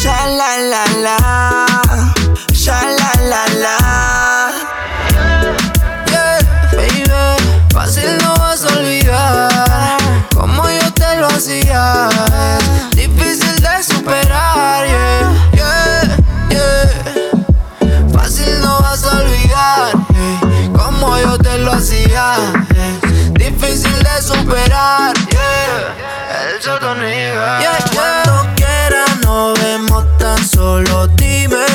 Sha 0.00 0.28
la. 0.28 0.82
Es 11.44 12.90
difícil 12.94 13.56
de 13.56 13.82
superar, 13.82 14.86
yeah, 14.86 15.50
yeah, 15.52 16.16
yeah. 16.50 18.08
Fácil 18.12 18.60
no 18.60 18.80
vas 18.80 19.02
a 19.02 19.18
olvidar 19.18 19.92
yeah, 20.14 20.70
como 20.72 21.18
yo 21.18 21.36
te 21.38 21.58
lo 21.58 21.72
hacía. 21.72 22.36
Es 22.76 23.34
difícil 23.34 23.92
de 24.04 24.22
superar, 24.22 25.14
yeah. 25.30 26.54
El 26.54 26.62
sotoniga. 26.62 27.58
Yeah, 27.58 27.78
Cuando 27.92 28.54
quieras 28.54 29.10
nos 29.24 29.60
vemos 29.60 30.04
tan 30.18 30.46
solo, 30.46 31.08
dime. 31.08 31.66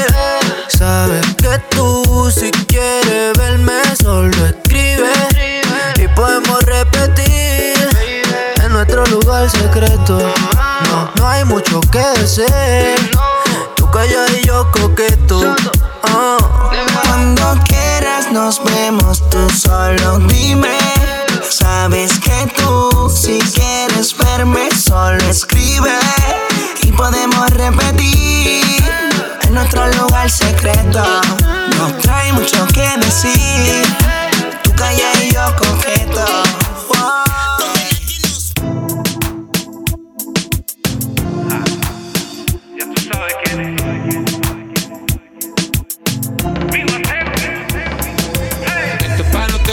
Sabes 0.69 1.25
que 1.36 1.60
tú 1.75 2.32
si 2.34 2.51
quieres 2.67 3.38
verme 3.38 3.82
solo 4.01 4.45
escribe 4.45 4.76
lugar 9.38 9.50
secreto. 9.50 10.17
No, 10.86 11.12
no 11.15 11.28
hay 11.28 11.45
mucho 11.45 11.80
que 11.91 12.00
decir. 12.19 13.12
Tú 13.76 13.89
callas 13.91 14.32
y 14.32 14.47
yo 14.47 14.69
coqueto. 14.71 15.56
Ah. 16.04 16.38
Cuando 17.04 17.56
quieras 17.65 18.32
nos 18.32 18.63
vemos, 18.63 19.23
tú 19.30 19.38
solo 19.50 20.19
dime. 20.28 20.78
Sabes 21.50 22.19
que 22.19 22.52
tú 22.58 23.10
si 23.10 23.39
quieres 23.54 24.15
verme 24.17 24.69
solo 24.71 25.23
escribe 25.30 25.97
y 26.82 26.91
podemos 26.91 27.50
repetir 27.52 28.84
en 29.41 29.54
nuestro 29.54 29.88
lugar 29.93 30.30
secreto. 30.30 31.04
No 31.78 31.93
trae 32.02 32.34
mucho 32.34 32.65
que 32.67 32.89
decir. 32.97 33.86
Tú 34.63 34.73
calla 34.76 35.12
y 35.21 35.32
yo 35.32 35.56
coqueto. 35.58 36.66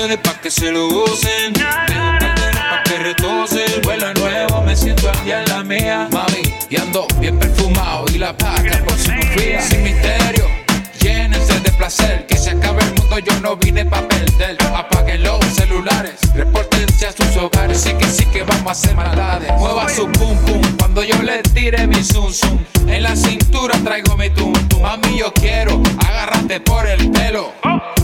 Ustedes, 0.04 0.18
pa' 0.22 0.40
que 0.40 0.50
se 0.50 0.70
lo 0.70 0.88
gocen. 0.88 1.52
Tengo 1.52 2.18
carteras 2.18 2.64
pa' 2.70 2.82
que 2.84 2.98
retocen. 2.98 3.82
Vuelo 3.82 4.12
nuevo, 4.14 4.62
me 4.62 4.76
siento 4.76 5.10
al 5.10 5.24
día 5.24 5.42
en 5.42 5.48
la 5.48 5.62
mía. 5.64 6.08
Mami, 6.12 6.42
y 6.70 6.76
ando 6.76 7.06
bien 7.18 7.38
perfumado. 7.38 8.04
Y 8.12 8.18
la 8.18 8.36
paca 8.36 8.78
por 8.84 8.96
si 8.98 9.10
confía. 9.14 9.60
Sin 9.62 9.82
misterio, 9.82 10.46
llénense 11.00 11.58
de 11.60 11.70
placer. 11.72 12.26
Que 12.26 12.36
se 12.36 12.50
acabe 12.50 12.82
el 12.82 12.88
mundo, 12.88 13.03
yo 13.24 13.40
no 13.40 13.56
vine 13.56 13.84
pa' 13.84 14.02
perder. 14.08 14.56
Apaguen 14.74 15.22
los 15.22 15.44
celulares, 15.46 16.14
repórtense 16.34 17.06
a 17.06 17.12
sus 17.12 17.36
hogares. 17.36 17.80
Sí 17.80 17.92
que 17.94 18.06
sí 18.06 18.24
que 18.26 18.42
vamos 18.42 18.66
a 18.66 18.70
hacer 18.72 18.94
maldades. 18.94 19.52
Mueva 19.58 19.88
su 19.88 20.06
pum 20.12 20.36
pum 20.38 20.62
cuando 20.78 21.02
yo 21.02 21.22
le 21.22 21.42
tire 21.42 21.86
mi 21.86 22.02
zum 22.02 22.32
zum. 22.32 22.58
En 22.88 23.02
la 23.02 23.14
cintura 23.16 23.78
traigo 23.84 24.16
mi 24.16 24.30
tum 24.30 24.52
tum. 24.68 24.82
Mami, 24.82 25.18
yo 25.18 25.32
quiero 25.32 25.80
agarrarte 26.06 26.60
por 26.60 26.86
el 26.86 27.10
pelo. 27.10 27.52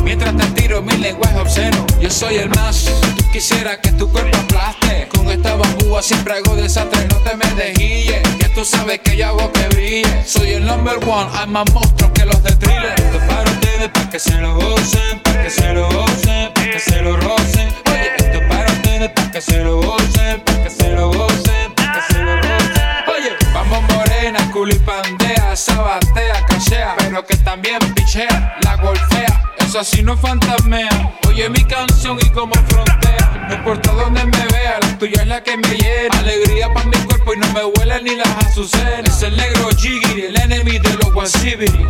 Mientras 0.04 0.36
te 0.36 0.46
tiro 0.60 0.82
mi 0.82 0.96
lenguaje 0.96 1.38
obsceno, 1.38 1.86
yo 2.00 2.10
soy 2.10 2.36
el 2.36 2.50
más. 2.50 2.90
Quisiera 3.32 3.80
que 3.80 3.92
tu 3.92 4.10
cuerpo 4.10 4.36
aplaste. 4.38 5.08
Con 5.14 5.28
esta 5.30 5.54
bambúa 5.54 6.02
siempre 6.02 6.34
hago 6.34 6.56
desastre, 6.56 7.06
no 7.08 7.16
te 7.16 7.36
me 7.36 7.46
dejilles. 7.54 8.22
Que 8.38 8.48
tú 8.48 8.64
sabes 8.64 9.00
que 9.00 9.16
yo 9.16 9.26
hago 9.26 9.52
que 9.52 9.68
brille. 9.68 10.24
Soy 10.26 10.52
el 10.52 10.66
number 10.66 10.96
one, 11.06 11.28
hay 11.34 11.46
más 11.48 11.70
monstruos 11.72 12.10
que 12.12 12.24
los 12.24 12.42
de 12.42 12.52
thriller. 12.56 12.94
Esto 12.96 13.18
es 13.18 13.24
para 13.24 13.50
ustedes, 13.50 13.88
pa' 13.90 14.10
que 14.10 14.18
se 14.18 14.34
lo 14.38 14.58
gocen, 14.90 15.20
pa' 15.20 15.42
que 15.42 15.50
se 15.50 15.72
lo 15.72 15.88
gocen, 15.88 16.52
pa' 16.54 16.62
que 16.62 16.78
se 16.78 17.02
lo 17.02 17.16
rocen. 17.16 17.68
Oye, 17.90 18.12
esto 18.16 18.38
es 18.38 18.48
para 18.48 18.72
ustedes, 18.72 19.10
pa' 19.10 19.30
que 19.30 19.40
se 19.40 19.64
lo 19.64 19.76
gocen, 19.76 20.40
pa' 20.40 20.62
que 20.62 20.70
se 20.70 20.90
lo 20.90 21.08
gocen, 21.08 21.74
pa' 21.74 21.92
que 21.92 22.12
se 22.12 22.22
lo 22.22 22.36
rocen. 22.36 22.88
Oye, 23.14 23.36
vamos 23.52 23.82
morena, 23.94 24.50
culipandea, 24.52 25.56
sabatea, 25.56 26.46
cachea, 26.46 26.94
pero 26.98 27.24
que 27.24 27.36
también 27.36 27.78
pichea, 27.94 28.58
la 28.62 28.76
golfea. 28.76 29.39
Así 29.78 30.02
no 30.02 30.16
fantasmea. 30.16 31.14
Oye 31.28 31.48
mi 31.48 31.64
canción 31.64 32.18
y 32.20 32.28
como 32.30 32.52
frontea. 32.54 33.46
No 33.48 33.54
importa 33.54 33.92
dónde 33.92 34.24
me 34.24 34.46
vea, 34.48 34.78
la 34.80 34.98
tuya 34.98 35.22
es 35.22 35.28
la 35.28 35.42
que 35.42 35.56
me 35.56 35.68
llena. 35.68 36.18
Alegría 36.18 36.72
para 36.74 36.86
mi 36.86 36.98
cuerpo 37.06 37.34
y 37.34 37.38
no 37.38 37.46
me 37.52 37.64
huele 37.64 38.02
ni 38.02 38.16
las 38.16 38.28
azucenas. 38.44 39.16
Es 39.16 39.22
el 39.22 39.36
negro 39.36 39.68
Jiggy, 39.78 40.26
el 40.26 40.40
enemy 40.40 40.78
de 40.78 40.92
los 40.94 41.14
Wasibiri. 41.14 41.86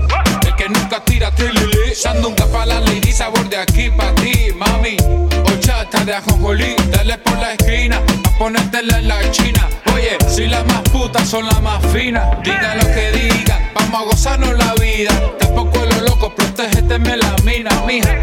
El 0.46 0.56
que 0.56 0.68
nunca 0.68 1.02
tira 1.04 1.34
trilili. 1.34 1.94
Sandunga 1.94 2.46
pa' 2.46 2.66
la 2.66 2.80
lady, 2.80 3.12
sabor 3.12 3.48
de 3.48 3.56
aquí 3.56 3.90
pa' 3.90 4.14
ti, 4.14 4.52
mami. 4.54 4.96
Ochata 5.52 6.04
de 6.04 6.14
ajonjolí, 6.14 6.76
dale 6.90 7.18
por 7.18 7.38
la 7.38 7.54
esquina. 7.54 8.00
Ponértela 8.40 9.00
en 9.00 9.06
la 9.06 9.30
china. 9.30 9.68
Oye, 9.94 10.16
si 10.26 10.46
las 10.46 10.64
más 10.64 10.80
putas 10.88 11.28
son 11.28 11.44
las 11.44 11.60
más 11.60 11.84
finas. 11.92 12.24
Digan 12.42 12.78
lo 12.78 12.86
que 12.86 13.12
digan, 13.12 13.70
vamos 13.74 14.00
a 14.00 14.04
gozarnos 14.04 14.56
la 14.56 14.72
vida. 14.80 15.12
Tampoco 15.38 15.84
lo 15.84 16.00
loco, 16.08 16.34
protégete 16.34 16.98
la 16.98 17.36
mina, 17.44 17.70
mija. 17.86 18.16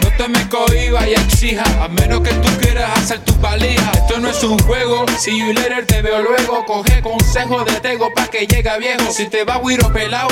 No 0.00 0.10
te 0.16 0.28
me 0.28 0.48
cohiba 0.48 1.08
y 1.08 1.14
exija, 1.14 1.64
a 1.82 1.88
menos 1.88 2.20
que 2.20 2.32
tú 2.34 2.56
quieras 2.60 2.88
hacer 2.96 3.18
tu 3.24 3.34
valija. 3.40 3.90
Esto 3.94 4.20
no 4.20 4.28
es 4.28 4.44
un 4.44 4.60
juego, 4.60 5.06
si 5.18 5.36
you 5.36 5.52
later 5.52 5.84
te 5.84 6.02
veo 6.02 6.22
luego. 6.22 6.64
Coge 6.66 7.02
consejo 7.02 7.64
de 7.64 7.72
tego 7.80 8.14
pa' 8.14 8.28
que 8.28 8.46
llegue 8.46 8.78
viejo. 8.78 9.10
Si 9.10 9.28
te 9.28 9.42
va 9.42 9.58
guiro 9.58 9.92
pelado 9.92 10.28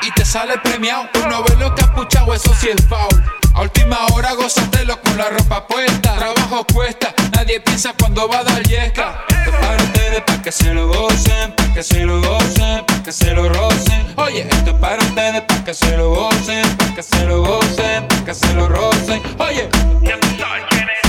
y 0.00 0.10
te 0.12 0.24
sale 0.24 0.56
premiado, 0.56 1.06
tú 1.12 1.20
no 1.28 1.42
ves 1.42 1.58
lo 1.58 1.74
que 1.74 1.82
has 1.82 1.90
puchado, 1.90 2.32
eso 2.32 2.54
sí 2.58 2.68
es 2.70 2.82
foul. 2.86 3.40
A 3.54 3.62
última 3.62 4.06
hora 4.12 4.32
gózatelo 4.34 5.00
con 5.00 5.16
la 5.18 5.28
ropa 5.28 5.66
puesta. 5.66 6.16
Trabajo 6.16 6.64
cuesta, 6.72 7.12
nadie 7.32 7.60
piensa 7.60 7.92
cuando 7.98 8.28
va 8.28 8.38
a 8.38 8.44
dar 8.44 8.62
yesca. 8.62 9.24
Esto 9.28 9.50
es 9.50 9.56
para 9.56 9.82
ustedes, 9.82 10.22
pa' 10.22 10.42
que 10.42 10.52
se 10.52 10.74
lo 10.74 10.88
gocen, 10.88 11.54
pa' 11.56 11.74
que 11.74 11.82
se 11.82 12.04
lo 12.04 12.20
gocen, 12.20 12.84
pa' 12.86 13.02
que 13.02 13.12
se 13.12 13.34
lo 13.34 13.48
rocen. 13.48 14.14
Oye, 14.16 14.46
esto 14.50 14.70
es 14.70 14.76
para 14.76 15.02
ustedes, 15.02 15.42
pa' 15.42 15.64
que 15.64 15.74
se 15.74 15.96
lo 15.96 16.10
gocen, 16.10 16.76
pa' 16.76 16.94
que 16.94 17.02
se 17.02 17.24
lo 17.24 17.42
gocen, 17.42 18.08
pa' 18.08 18.24
que 18.24 18.34
se 18.34 18.54
lo 18.54 18.68
rocen. 18.68 19.22
Oye, 19.38 19.68
ya 20.02 20.20
tú 20.20 20.28
sabes 20.38 20.64
quién 20.70 20.88
es. 20.88 21.00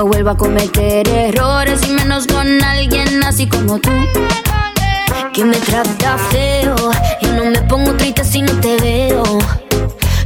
A 0.00 0.36
cometer 0.36 1.08
errores 1.08 1.80
y 1.84 1.90
menos 1.90 2.28
con 2.28 2.62
alguien 2.62 3.20
así 3.24 3.48
como 3.48 3.80
tú. 3.80 3.90
Que 5.32 5.44
me 5.44 5.56
trata 5.56 6.16
feo, 6.30 6.76
yo 7.20 7.32
no 7.32 7.50
me 7.50 7.60
pongo 7.62 7.92
triste 7.94 8.22
si 8.24 8.42
no 8.42 8.52
te 8.60 8.76
veo. 8.76 9.24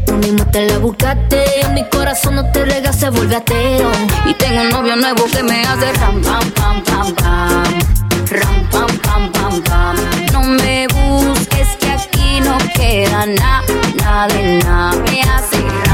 Tú 0.04 0.12
mismo 0.14 0.44
te 0.48 0.68
la 0.68 0.76
buscaste, 0.76 1.46
mi 1.72 1.88
corazón 1.88 2.34
no 2.34 2.52
te 2.52 2.66
rega, 2.66 2.92
se 2.92 3.08
vuelve 3.08 3.36
ateo. 3.36 3.90
Y 4.26 4.34
tengo 4.34 4.60
un 4.60 4.68
novio 4.68 4.94
nuevo 4.94 5.24
que 5.24 5.42
me 5.42 5.62
hace 5.62 5.90
ram 5.94 6.20
pam 6.20 6.50
pam 6.50 6.84
pam 6.84 7.14
pam. 7.14 7.78
Ram 8.30 8.68
pam 8.70 8.98
pam 8.98 9.32
pam 9.32 9.62
pam. 9.62 9.96
No 10.34 10.42
me 10.42 10.86
busques 10.88 11.68
que 11.80 11.90
aquí 11.90 12.40
no 12.40 12.58
queda 12.74 13.24
nada, 13.24 13.62
nada 13.96 14.28
de 14.28 14.58
nada. 14.58 14.92
Me 15.10 15.22
hace 15.22 15.62
ram 15.86 15.91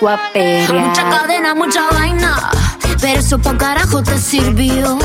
Mucha 0.00 1.10
cadena, 1.10 1.54
mucha 1.56 1.82
vaina. 1.90 2.50
Pero 3.00 3.18
eso 3.18 3.36
pa' 3.38 3.58
carajo 3.58 4.00
te 4.00 4.16
sirvió. 4.16 4.96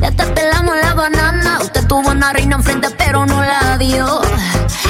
Ya 0.00 0.10
te 0.10 0.24
pelamos 0.26 0.74
la 0.82 0.94
banana. 0.94 1.58
Usted 1.62 1.86
tuvo 1.86 2.10
una 2.10 2.32
reina 2.32 2.56
enfrente, 2.56 2.88
pero 2.98 3.24
no 3.24 3.40
la 3.40 3.78
dio. 3.78 4.20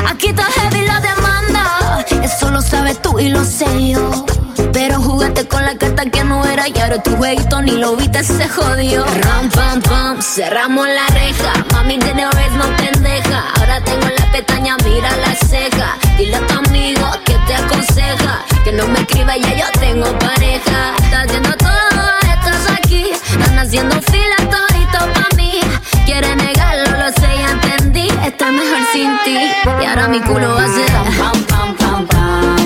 Aquí 0.08 0.28
está 0.28 0.44
heavy 0.44 0.86
la 0.86 1.00
demanda. 1.00 2.06
Eso 2.22 2.50
lo 2.50 2.62
sabes 2.62 3.02
tú 3.02 3.18
y 3.18 3.28
lo 3.28 3.44
sé 3.44 3.90
yo. 3.90 4.24
Pero 4.72 5.00
jugaste 5.00 5.46
con 5.46 5.64
la 5.64 5.76
carta 5.76 6.04
que 6.06 6.24
no 6.24 6.44
era 6.44 6.68
y 6.68 6.78
ahora 6.78 7.02
tu 7.02 7.16
jueguito 7.16 7.62
ni 7.62 7.72
lo 7.72 7.96
viste, 7.96 8.22
se 8.22 8.48
jodió. 8.48 9.04
Ram, 9.04 9.50
pam, 9.50 9.80
pam, 9.82 10.22
cerramos 10.22 10.86
la 10.86 11.06
reja. 11.14 11.52
Mami, 11.72 11.98
de 11.98 12.12
vez 12.12 12.52
no 12.56 12.64
pendeja. 12.76 13.44
Ahora 13.58 13.80
tengo 13.84 14.06
la 14.06 14.32
pestaña, 14.32 14.76
mira 14.84 15.10
la 15.18 15.34
ceja. 15.34 15.96
Dile 16.16 16.36
a 16.36 16.46
tu 16.46 16.58
amigo 16.58 17.06
que 17.24 17.34
te 17.46 17.54
aconseja. 17.54 18.44
Que 18.64 18.72
no 18.72 18.86
me 18.88 19.00
escriba, 19.00 19.36
ya 19.36 19.54
yo 19.56 19.66
tengo 19.80 20.06
pareja. 20.18 20.94
Estás 21.02 21.26
haciendo 21.26 21.56
todo, 21.56 22.02
estás 22.22 22.70
aquí. 22.78 23.10
Están 23.12 23.58
haciendo 23.58 24.00
fila 24.02 24.36
todito 24.50 24.98
pa' 25.14 25.36
mí. 25.36 25.60
Quiere 26.04 26.34
negarlo, 26.36 26.98
lo 26.98 27.12
sé, 27.12 27.28
ya 27.38 27.50
entendí. 27.50 28.08
Está 28.24 28.50
mejor 28.50 28.80
sin 28.92 29.10
ti. 29.24 29.38
Y 29.82 29.84
ahora 29.84 30.08
mi 30.08 30.20
culo 30.20 30.54
va 30.54 30.64
a 30.64 30.68
ser 30.68 30.86
pam, 31.18 31.42
pam, 31.44 31.76
pam, 31.76 32.06
pam. 32.06 32.65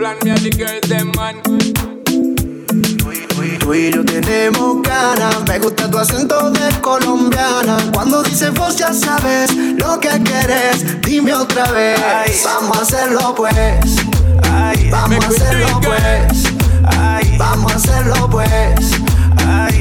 plan. 0.00 0.16
Me 0.24 0.30
and 0.30 0.40
the 0.40 0.50
girls 0.50 0.80
them 0.88 1.12
man. 1.16 1.89
Tú 3.70 3.74
y 3.74 3.92
yo 3.92 4.04
tenemos 4.04 4.82
ganas, 4.82 5.44
me 5.46 5.60
gusta 5.60 5.88
tu 5.88 5.96
acento 5.96 6.50
de 6.50 6.80
colombiana. 6.80 7.76
Cuando 7.94 8.20
dices 8.20 8.52
vos 8.52 8.74
ya 8.74 8.92
sabes 8.92 9.54
lo 9.54 10.00
que 10.00 10.08
quieres, 10.24 11.00
dime 11.02 11.32
otra 11.32 11.70
vez. 11.70 12.00
Vamos 12.44 12.78
a 12.78 12.82
hacerlo 12.82 13.32
pues, 13.36 13.54
vamos 14.90 15.24
a 15.24 15.28
hacerlo 15.28 15.80
pues, 15.84 17.38
vamos 17.38 17.72
a 17.72 17.76
hacerlo 17.76 18.28
pues. 18.28 19.09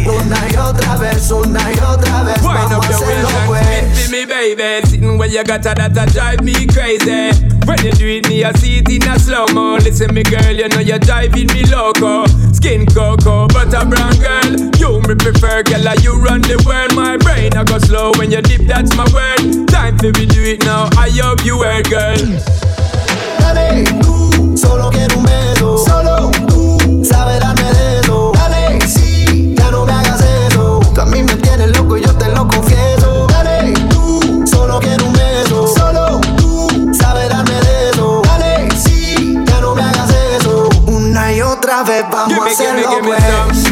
Una 0.08 0.38
y 0.52 0.56
otra 0.56 0.96
vez, 0.98 1.32
una 1.32 1.60
y 1.72 1.80
otra 1.80 2.24
vez, 2.24 2.42
vamos 2.42 2.86
a 2.86 2.90
hacerlo 2.90 3.30
pues. 3.48 4.10
me, 4.10 4.26
baby. 4.26 4.88
Sitting 4.88 5.18
where 5.18 5.30
you 5.30 5.44
got 5.44 5.62
that, 5.64 5.94
that 5.94 6.12
drive 6.14 6.42
me 6.42 6.66
crazy. 6.68 7.32
When 7.66 7.78
you 7.84 7.92
do 7.92 8.08
it, 8.08 8.28
me, 8.28 8.44
I 8.44 8.52
see 8.54 8.80
it 8.80 8.90
in 8.90 9.08
a 9.08 9.20
slow 9.20 9.46
mo. 9.54 9.76
Listen, 9.76 10.14
me 10.14 10.24
girl, 10.24 10.52
you 10.52 10.68
know 10.70 10.80
you're 10.80 11.00
driving 11.00 11.48
me 11.54 11.64
loco. 11.66 12.26
Skin 12.52 12.86
cocoa, 12.88 13.48
butter 13.48 13.86
brown 13.86 14.16
girl. 14.18 14.72
You 14.78 15.02
me 15.08 15.16
prefer, 15.16 15.64
girl, 15.64 15.84
like 15.84 16.04
you 16.04 16.16
run 16.20 16.42
the 16.42 16.58
world. 16.66 16.96
My 16.96 17.18
brain, 17.18 17.54
I 17.56 17.64
go 17.64 17.78
slow 17.78 18.12
when 18.18 18.32
you 18.32 18.42
dip, 18.42 18.62
that's 18.62 18.96
my 18.96 19.06
word. 19.14 19.68
Time 19.68 19.98
for 19.98 20.12
me 20.18 20.26
do 20.26 20.42
it 20.42 20.64
now. 20.66 20.90
I 20.98 21.10
hope 21.10 21.46
you 21.46 21.62
heard, 21.62 21.90
girl. 21.90 22.18
Dale, 23.40 23.84
tú, 24.02 24.58
solo 24.58 24.90
quiero 24.90 25.18
un 25.18 25.26
beso. 25.26 25.78
Solo 25.78 26.32
vez 41.84 42.06
vamos 42.12 42.34
Gimme, 42.34 42.50
a 42.50 42.54
hacerlo 42.54 42.90
gimme 42.90 43.08
pues. 43.08 43.64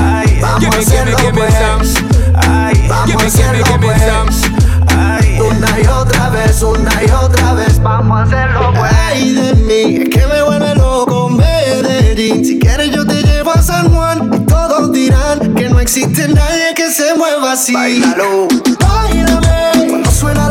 Ay, 0.00 0.38
vamos 0.40 0.74
a 0.74 0.78
hacerlo 0.78 1.16
gimme 1.18 1.32
pues. 1.32 1.54
some. 1.54 2.08
Ay, 2.48 2.86
vamos 2.88 3.22
a 3.22 3.26
hacerlo 3.26 3.64
gimme 3.64 3.86
pues. 3.86 4.02
some. 4.02 4.62
Ay, 4.98 5.40
una 5.40 5.80
y 5.80 5.86
otra 5.86 6.30
vez, 6.30 6.62
una 6.62 7.02
y 7.02 7.10
otra 7.10 7.54
vez, 7.54 7.82
vamos 7.82 8.18
a 8.18 8.22
hacerlo 8.22 8.72
pues. 8.74 8.92
Ay, 8.92 9.32
de 9.34 9.54
mí, 9.54 9.96
es 10.02 10.08
que 10.08 10.26
me 10.26 10.42
vuelve 10.42 10.74
loco 10.74 11.28
Medellín. 11.30 12.44
Si 12.44 12.58
quieres 12.58 12.90
yo 12.90 13.06
te 13.06 13.22
llevo 13.22 13.52
a 13.52 13.62
San 13.62 13.92
Juan 13.92 14.30
y 14.34 14.38
todos 14.46 14.92
dirán 14.92 15.54
que 15.54 15.68
no 15.68 15.78
existe 15.80 16.28
nadie 16.28 16.74
que 16.74 16.90
se 16.90 17.14
mueva 17.14 17.52
así. 17.52 17.74
Bailalo, 17.74 18.48
bailame, 18.80 19.88
cuando 19.88 20.10
suena 20.10 20.48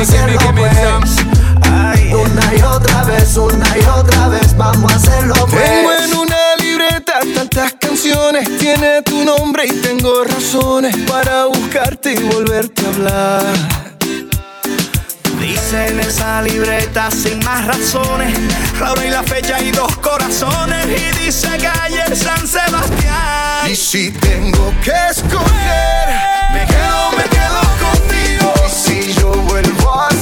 Hacerlo 0.00 0.38
pues. 0.54 0.72
Ay, 1.62 2.14
una 2.14 2.54
y 2.54 2.62
otra 2.62 3.02
vez, 3.04 3.36
una 3.36 3.66
y 3.76 3.84
otra 3.98 4.28
vez, 4.28 4.56
vamos 4.56 4.92
a 4.92 4.96
hacerlo 4.96 5.34
pues. 5.50 5.64
Tengo 5.64 5.92
en 5.92 6.14
una 6.16 6.36
libreta 6.60 7.14
tantas 7.34 7.72
canciones, 7.80 8.58
tiene 8.58 9.02
tu 9.02 9.24
nombre 9.24 9.66
y 9.66 9.72
tengo 9.72 10.22
razones 10.22 10.96
para 11.08 11.46
buscarte 11.46 12.12
y 12.12 12.22
volverte 12.32 12.86
a 12.86 12.88
hablar. 12.88 13.88
Dice 15.40 15.88
en 15.88 16.00
esa 16.00 16.42
libreta 16.42 17.10
sin 17.10 17.38
más 17.44 17.64
razones 17.64 18.36
La 18.80 18.92
hora 18.92 19.06
y 19.06 19.10
la 19.10 19.22
fecha 19.22 19.60
y 19.60 19.70
dos 19.70 19.96
corazones 19.98 20.86
Y 20.86 21.24
dice 21.24 21.48
calle 21.58 22.16
San 22.16 22.46
Sebastián 22.46 23.70
Y 23.70 23.76
si 23.76 24.10
tengo 24.10 24.74
que 24.82 24.92
escoger, 25.10 26.08
Me 26.52 26.66
quedo, 26.66 27.12
me 27.16 27.22
quedo 27.30 27.60
contigo 27.80 28.52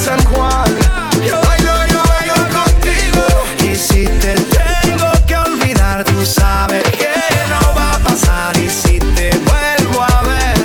San 0.07 0.25
Juan, 0.27 0.79
Yo 1.27 1.41
bailo, 1.41 1.87
yo 1.89 2.01
bailo 2.05 2.35
contigo 2.55 3.27
Y 3.65 3.75
si 3.75 4.05
te 4.07 4.37
tengo 4.37 5.11
que 5.27 5.37
olvidar 5.37 6.05
Tú 6.05 6.25
sabes 6.25 6.85
que 6.93 7.11
no 7.51 7.75
va 7.75 7.95
a 7.95 7.99
pasar 7.99 8.57
Y 8.57 8.71
si 8.71 9.01
te 9.01 9.31
vuelvo 9.31 10.05
a 10.05 10.23
ver 10.23 10.59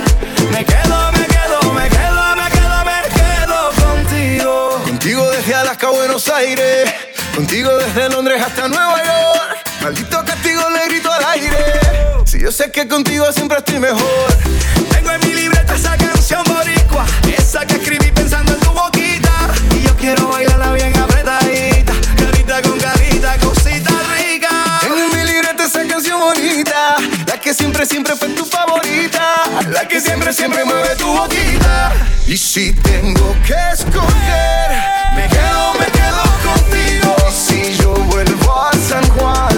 Me 0.52 0.64
quedo, 0.64 1.10
me 1.10 1.26
quedo, 1.26 1.72
me 1.72 1.88
quedo, 1.88 2.36
me 2.36 2.48
quedo, 2.50 2.84
me 2.84 3.02
quedo 3.18 3.70
contigo 3.82 4.80
contigo 4.86 5.28
desde 5.32 5.56
Alaska 5.56 5.88
a 5.88 5.90
Buenos 5.90 6.28
Aires, 6.28 6.94
contigo 7.34 7.76
desde 7.78 8.10
Londres 8.10 8.40
hasta 8.40 8.68
Nueva 8.68 8.96
York. 9.02 9.58
Maldito 9.82 10.24
castigo 10.24 10.62
le 10.70 10.86
grito 10.86 11.12
al 11.12 11.24
aire. 11.24 11.80
Si 12.26 12.38
yo 12.40 12.52
sé 12.52 12.70
que 12.70 12.86
contigo 12.86 13.32
siempre 13.32 13.58
estoy 13.58 13.80
mejor. 13.80 14.28
Tengo 14.92 15.10
en 15.10 15.21
siempre, 27.86 27.86
siempre 27.86 28.16
fue 28.16 28.28
tu 28.36 28.44
favorita, 28.44 29.44
la 29.70 29.86
que 29.88 30.00
siempre, 30.00 30.32
siempre 30.32 30.64
mueve 30.64 30.94
tu 30.96 31.06
boquita. 31.06 31.92
Y 32.26 32.36
si 32.36 32.72
tengo 32.72 33.34
que 33.46 33.54
escoger, 33.72 34.70
Me 35.16 35.28
quedo, 35.28 35.74
me 35.78 35.86
quedo 35.86 36.22
contigo 36.44 37.16
si 37.30 37.76
yo 37.76 37.92
vuelvo 37.94 38.60
a 38.60 38.72
San 38.88 39.06
Juan, 39.10 39.51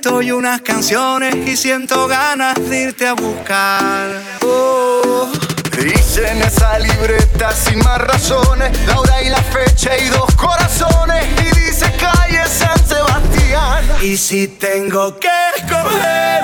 escrito 0.00 0.22
y 0.22 0.32
unas 0.32 0.62
canciones 0.62 1.34
Y 1.46 1.56
siento 1.56 2.06
ganas 2.08 2.54
de 2.68 2.82
irte 2.84 3.06
a 3.06 3.14
buscar. 3.14 4.22
Oh, 4.42 5.30
Dice 5.78 6.30
en 6.30 6.42
esa 6.42 6.78
libreta 6.78 7.52
sin 7.52 7.78
más 7.78 7.98
razones 7.98 8.70
la 8.86 9.00
hora 9.00 9.22
y 9.22 9.30
la 9.30 9.42
fecha 9.42 9.96
y 9.96 10.08
dos 10.08 10.34
corazones 10.34 11.24
y 11.40 11.60
dice 11.60 11.86
calle 11.98 12.42
San 12.46 12.76
Sebastián. 12.86 13.84
Y 14.02 14.16
si 14.16 14.48
tengo 14.48 15.18
que 15.18 15.28
escoger 15.56 16.42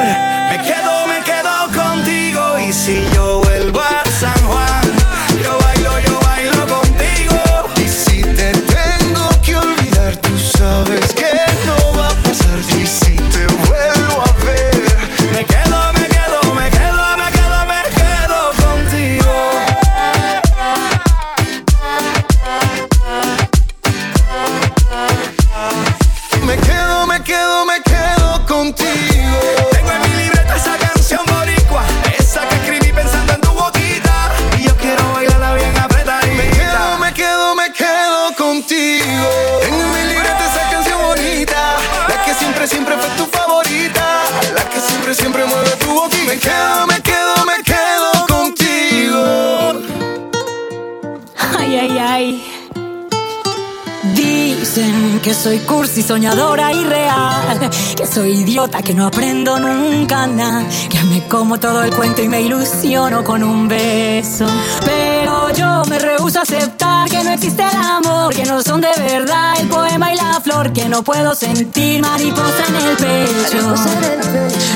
Me 0.51 0.59
quedo, 0.63 1.07
me 1.07 1.21
quedo 1.23 1.85
contigo 1.85 2.59
Y 2.59 2.73
si 2.73 3.07
yo 3.15 3.41
vuelvo 3.41 3.81
a 3.81 4.03
San 4.21 4.41
Juan 4.47 4.83
Yo 5.43 5.59
bailo, 5.59 5.99
yo 6.01 6.21
bailo 6.21 6.67
contigo. 6.67 7.37
Y 7.77 7.89
si 7.89 8.23
te 8.23 8.53
tengo 8.53 9.29
que 9.43 9.57
olvidar, 9.57 10.17
tú 10.17 10.39
sabes 10.39 11.13
que 11.13 11.36
soy 55.47 55.59
cursi, 55.61 56.03
soñadora 56.03 56.73
y 56.73 56.83
real. 56.83 57.71
Que 57.97 58.05
soy 58.05 58.33
idiota, 58.41 58.83
que 58.83 58.93
no 58.95 59.07
aprendo 59.07 59.61
nunca 59.61 60.27
nada. 60.27 60.65
Que 60.91 61.01
me 61.05 61.29
como 61.29 61.61
todo 61.61 61.85
el 61.85 61.95
cuento 61.95 62.21
y 62.21 62.29
me 62.29 62.41
ilusiono 62.41 63.23
con 63.23 63.45
un 63.45 63.69
beso. 63.69 64.45
Pero 64.85 65.53
yo 65.53 65.85
me 65.89 66.01
rehúso 66.01 66.41
a 66.41 66.43
aceptar 66.43 67.09
que 67.09 67.23
no 67.23 67.31
existe 67.31 67.63
el 67.63 67.81
amor. 67.81 68.35
Que 68.35 68.45
no 68.45 68.61
son 68.61 68.81
de 68.81 68.89
verdad 68.99 69.53
el 69.61 69.69
poema 69.69 70.13
y 70.13 70.17
la 70.17 70.41
flor. 70.41 70.73
Que 70.73 70.89
no 70.89 71.05
puedo 71.05 71.33
sentir 71.37 72.03
mariposa 72.03 72.65
en 72.69 72.75
el 72.75 72.97
pecho. 72.97 73.75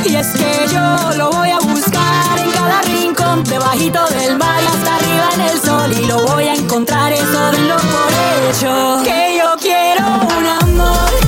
Y 0.04 0.14
es 0.14 0.28
que 0.28 0.68
yo 0.72 1.16
lo 1.16 1.32
voy 1.32 1.50
a 1.50 1.58
buscar 1.58 2.38
en 2.38 2.50
cada 2.52 2.80
rincón, 2.82 3.42
debajito 3.42 4.06
del 4.06 4.38
mar 4.38 4.62
y 4.62 4.66
hasta 4.66 4.94
arriba 4.94 5.28
en 5.34 5.40
el 5.40 5.60
sol. 5.60 5.92
Y 6.00 6.06
lo 6.06 6.26
voy 6.28 6.44
a 6.44 6.54
encontrar, 6.54 7.12
eso 7.12 7.50
denlo 7.50 7.74
por 7.74 8.10
hecho. 8.52 9.02
Que 9.02 9.36
yo 9.36 9.56
quiero 9.60 10.06
un 10.06 10.59
amor 10.80 11.19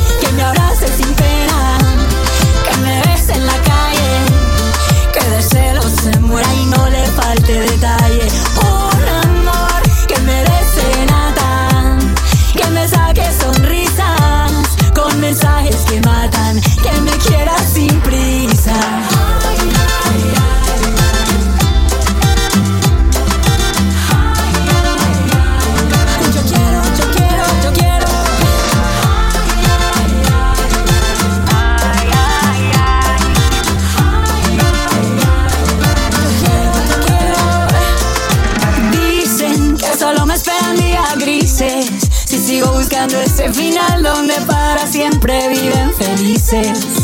donde 44.23 44.41
para 44.47 44.87
siempre 44.87 45.49
viven 45.49 45.93
felices. 45.95 47.02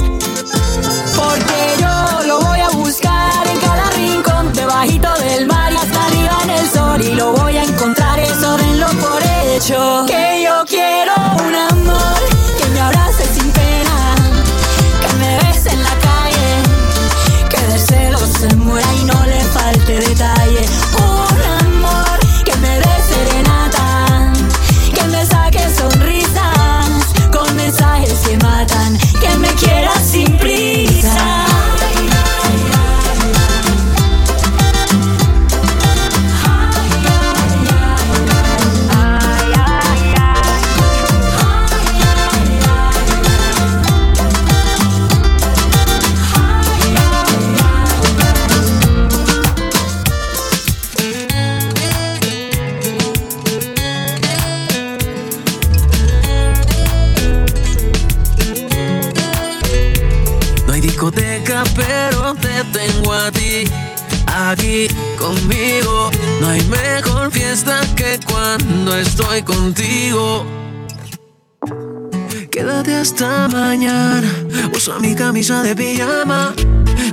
Contigo. 69.44 70.44
Quédate 72.50 72.94
hasta 72.94 73.48
mañana. 73.48 74.28
Uso 74.74 74.98
mi 75.00 75.14
camisa 75.14 75.62
de 75.62 75.76
pijama. 75.76 76.54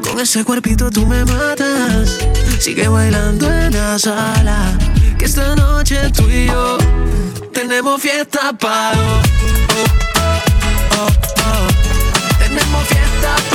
Con 0.01 0.19
ese 0.19 0.43
cuerpito 0.43 0.89
tú 0.89 1.05
me 1.05 1.23
matas. 1.25 2.17
Sigue 2.59 2.87
bailando 2.87 3.51
en 3.51 3.73
la 3.73 3.99
sala. 3.99 4.77
Que 5.17 5.25
esta 5.25 5.55
noche 5.55 6.09
tú 6.11 6.27
y 6.29 6.47
yo 6.47 6.77
tenemos 7.53 8.01
fiesta 8.01 8.53
para. 8.53 8.97
Oh, 8.97 9.21
oh, 10.97 11.09
oh. 11.47 11.67
Tenemos 12.39 12.87
fiesta 12.87 13.35
para 13.49 13.54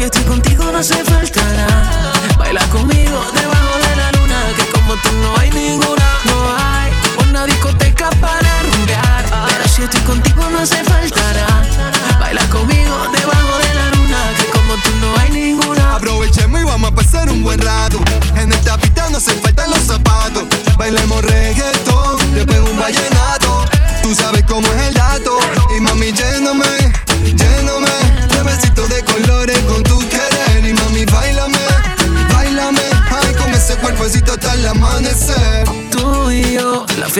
si 0.00 0.04
estoy 0.04 0.24
contigo 0.24 0.64
no 0.72 0.78
hace 0.78 1.04
falta 1.04 1.44
nada. 1.44 2.12
Baila 2.38 2.64
conmigo 2.68 3.20
debajo 3.34 3.74
de 3.84 3.96
la 3.96 4.12
luna. 4.12 4.38
Que 4.56 4.64
como 4.72 4.94
tú 4.94 5.12
no 5.20 5.36
hay 5.36 5.50
ninguna. 5.50 6.06
No 6.24 6.56
hay 6.56 6.90
una 7.28 7.44
discoteca 7.44 8.08
para 8.18 8.62
rumbear. 8.62 9.24
Pero 9.46 9.68
si 9.68 9.82
estoy 9.82 10.00
contigo 10.00 10.42
no 10.50 10.60
hace 10.60 10.82
falta 10.84 11.20
nada. 11.34 12.18
Baila 12.18 12.40
conmigo 12.48 12.96
debajo 13.12 13.58
de 13.58 13.74
la 13.74 13.86
luna. 13.90 14.20
Que 14.38 14.46
como 14.46 14.74
tú 14.76 14.90
no 15.02 15.18
hay 15.18 15.30
ninguna. 15.32 15.96
Aprovechemos 15.96 16.60
y 16.62 16.64
vamos 16.64 16.92
a 16.92 16.94
pasar 16.94 17.28
un 17.28 17.42
buen 17.42 17.60
rato. 17.60 18.00
En 18.36 18.50
esta 18.54 18.78
pista 18.78 19.06
no 19.10 19.20
se 19.20 19.34
faltan 19.34 19.68
los 19.68 19.80
zapatos. 19.80 20.44
Bailemos 20.78 21.22
reggaetón, 21.22 21.89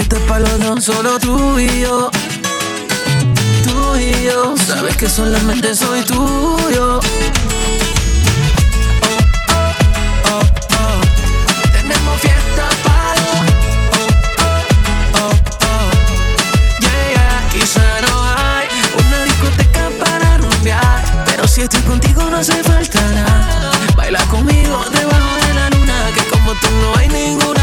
yo, 0.01 0.07
la 0.07 0.07
fiesta 0.07 0.17
es 0.17 0.23
para 0.23 0.41
los 0.41 0.61
dos, 0.61 0.85
solo 0.85 1.19
tú 1.19 1.59
y 1.59 1.81
yo. 1.81 2.11
Tú 3.65 3.97
y 3.97 4.25
yo, 4.25 4.55
sabes 4.57 4.97
que 4.97 5.09
solamente 5.09 5.75
soy 5.75 6.03
tuyo. 6.03 7.01
Tenemos 11.73 12.21
fiesta 12.21 12.69
para. 12.85 13.23
Oh, 13.93 14.57
oh, 15.15 15.33
oh. 15.63 15.91
Yeah, 16.81 17.09
yeah. 17.15 17.49
Quizá 17.53 18.01
no 18.03 18.25
hay 18.25 18.69
una 19.07 19.25
discoteca 19.25 19.91
para 20.05 20.39
rumbear, 20.39 21.25
pero 21.27 21.47
si 21.47 21.63
estoy 21.63 21.81
contigo 21.83 22.23
no 22.31 22.39
hace 22.39 22.63
falta 22.63 23.01
nada. 23.13 23.73
Baila 23.97 24.25
conmigo 24.27 24.85
debajo 24.93 25.37
de 25.47 25.55
la 25.55 25.71
luna, 25.71 26.11
que 26.15 26.23
como 26.31 26.53
tú 26.55 26.69
no 26.83 26.97
hay 26.97 27.09
ninguna. 27.09 27.60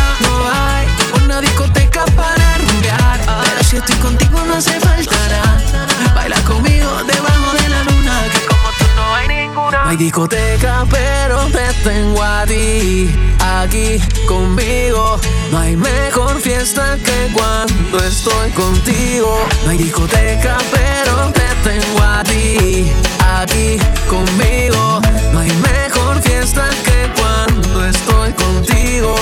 Estoy 3.87 3.97
contigo 3.99 4.39
no 4.45 4.55
hace 4.55 4.79
falta 4.81 5.15
nada. 5.29 6.13
Baila 6.13 6.35
conmigo 6.41 6.89
debajo 7.05 7.53
de 7.57 7.69
la 7.69 7.83
luna, 7.83 8.23
que 8.33 8.45
como 8.45 8.69
tú 8.77 8.85
no 8.95 9.15
hay 9.15 9.27
ninguna. 9.27 9.83
No 9.83 9.89
hay 9.89 9.97
discoteca, 9.97 10.85
pero 10.89 11.45
te 11.45 11.73
tengo 11.83 12.21
a 12.21 12.45
ti 12.45 13.09
aquí 13.39 13.99
conmigo. 14.27 15.19
No 15.51 15.59
hay 15.59 15.77
mejor 15.77 16.39
fiesta 16.41 16.97
que 16.97 17.31
cuando 17.33 17.99
estoy 18.03 18.49
contigo. 18.51 19.47
No 19.63 19.71
hay 19.71 19.77
discoteca, 19.77 20.57
pero 20.71 21.31
te 21.31 21.47
tengo 21.69 22.03
a 22.03 22.23
ti 22.23 22.91
aquí 23.39 23.77
conmigo. 24.09 25.01
No 25.31 25.39
hay 25.39 25.51
mejor 25.51 26.21
fiesta 26.21 26.67
que 26.83 27.21
cuando 27.21 27.85
estoy 27.85 28.33
contigo. 28.33 29.15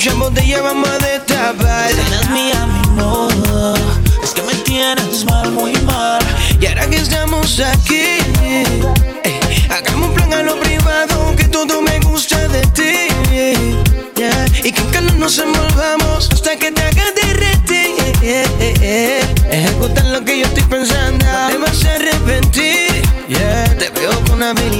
Muchas 0.00 0.16
botellas 0.18 0.62
vamos 0.62 0.88
a 0.88 0.96
destapar. 0.96 1.90
Tienes 1.90 2.30
mía 2.30 2.62
a 2.62 2.66
mi 2.66 2.88
modo. 3.02 3.74
Es 4.24 4.30
que 4.30 4.40
me 4.40 4.54
tienes 4.64 5.26
mal, 5.26 5.50
muy 5.50 5.74
mal. 5.82 6.22
Y 6.58 6.64
ahora 6.64 6.86
que 6.88 6.96
estamos 6.96 7.60
aquí, 7.60 8.16
eh, 8.42 8.64
hagamos 9.68 10.08
un 10.08 10.14
plan 10.14 10.32
a 10.32 10.42
lo 10.42 10.58
privado 10.58 11.36
que 11.36 11.44
todo 11.44 11.82
me 11.82 12.00
gusta 12.00 12.48
de 12.48 12.62
ti. 12.68 13.08
yeah. 14.16 14.46
y 14.64 14.72
con 14.72 14.86
calor 14.90 15.12
nos 15.16 15.36
envolvamos 15.36 16.30
hasta 16.32 16.56
que 16.56 16.72
te 16.72 16.80
hagas 16.80 17.14
derretir. 17.14 17.90
Ejecutar 19.50 20.06
lo 20.06 20.24
que 20.24 20.38
yo 20.38 20.46
estoy 20.46 20.62
pensando, 20.62 21.26
te 21.50 21.58
vas 21.58 21.84
a 21.84 21.94
arrepentir. 21.96 23.02
Te 23.78 23.90
veo 23.90 24.18
con 24.26 24.42
habilidad 24.42 24.79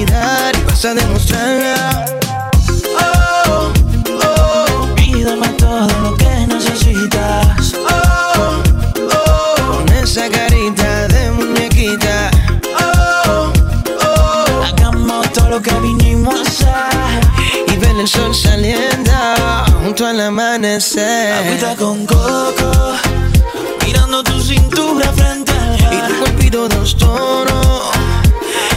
amanecer. 20.71 21.33
Agüita 21.33 21.77
con 21.77 22.07
coco, 22.07 22.95
mirando 23.85 24.23
tu 24.23 24.41
cintura 24.41 25.13
frente 25.13 25.53
al 25.53 25.81
mar. 25.81 25.93
Y 25.93 26.13
tu 26.13 26.19
cuerpito 26.21 26.69
dos 26.69 26.97
tonos. 26.97 27.91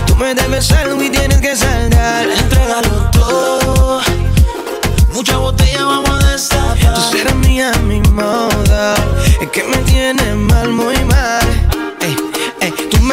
Tú 0.07 0.15
me 0.15 0.33
debes 0.33 0.71
algo 0.71 1.01
y 1.03 1.09
tienes 1.09 1.39
que 1.39 1.55
saldar. 1.55 2.27
Entrégalo 2.29 3.09
todo. 3.11 4.01
Mucha 5.13 5.37
botella 5.37 5.85
vamos 5.85 6.23
a 6.23 6.31
destapar. 6.31 6.93
Tú 6.95 7.01
serás 7.11 7.35
mía 7.35 7.71
mi 7.83 8.01
moda. 8.01 8.95
Es 9.41 9.49
que 9.49 9.63
me 9.63 9.77
tienes 9.77 10.35
mal, 10.35 10.69
muy 10.69 10.97
mal. 11.05 11.62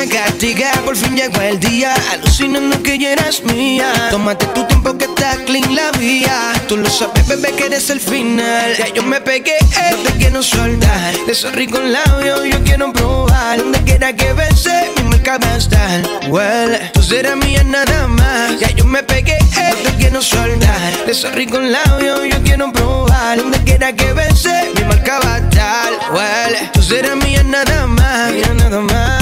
Me 0.01 0.09
castigas, 0.09 0.78
por 0.78 0.96
fin 0.96 1.14
llegó 1.14 1.42
el 1.42 1.61
día. 1.61 1.94
Alucinando 2.11 2.82
que 2.82 2.98
ya 2.98 3.12
eras 3.12 3.44
mía. 3.44 3.92
Tómate 4.11 4.46
tu 4.46 4.66
tiempo 4.66 4.96
que 4.96 5.05
está 5.05 5.36
clean 5.44 5.74
la 5.74 5.90
vía. 5.92 6.55
Tú 6.68 6.78
lo 6.78 6.88
sabes, 6.88 7.28
bebé, 7.28 7.53
que 7.53 7.66
eres 7.66 7.90
el 7.90 8.01
final. 8.01 8.74
Ya 8.78 8.88
yo 8.94 9.03
me 9.03 9.20
pegué, 9.20 9.59
eh, 9.59 9.96
te 10.03 10.12
quiero 10.12 10.42
soltar. 10.42 11.14
De 11.26 11.32
esos 11.32 11.55
ricos 11.55 11.84
labios 11.84 12.40
yo 12.51 12.64
quiero 12.64 12.90
probar. 12.94 13.59
Donde 13.59 13.78
quiera 13.82 14.14
que 14.14 14.32
bese, 14.32 14.90
mi 14.96 15.03
marca 15.03 15.36
va 15.36 15.53
a 15.53 15.57
estar. 15.59 16.03
Huele, 16.28 16.78
tú 16.94 17.03
serás 17.03 17.36
mía 17.36 17.62
nada 17.62 18.07
más. 18.07 18.59
Ya 18.59 18.70
yo 18.70 18.86
me 18.86 19.03
pegué, 19.03 19.36
eh, 19.36 19.74
te 19.84 19.90
quiero 19.98 20.22
soltar. 20.22 21.05
De 21.05 21.12
esos 21.12 21.34
ricos 21.34 21.61
labios 21.62 22.20
yo 22.26 22.42
quiero 22.42 22.72
probar. 22.72 23.36
Donde 23.36 23.59
quiera 23.64 23.92
que 23.92 24.14
bese, 24.14 24.70
mi 24.76 24.82
marca 24.84 25.20
va 25.26 25.34
a 25.34 25.38
estar. 25.40 25.92
Huele, 26.14 26.70
tú 26.72 26.80
serás. 26.80 27.16
Mía 27.16 27.42
nada 27.42 27.86
más. 27.86 29.19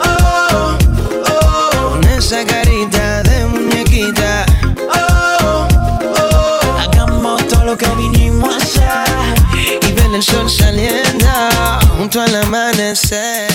Oh, 0.00 0.78
oh. 1.26 1.90
Con 1.90 2.04
esa 2.04 2.44
carita 2.44 3.22
de 3.22 3.46
muñequita. 3.46 4.46
Oh, 4.94 5.68
oh. 6.16 6.78
Hagamos 6.78 7.46
todo 7.48 7.64
lo 7.64 7.76
que 7.76 7.86
vinimos 7.96 8.54
a 8.54 8.56
hacer 8.56 9.80
y 9.88 9.92
ver 9.92 10.14
el 10.14 10.22
sol 10.22 10.48
saliendo 10.48 11.26
junto 11.98 12.20
al 12.22 12.34
amanecer. 12.36 13.48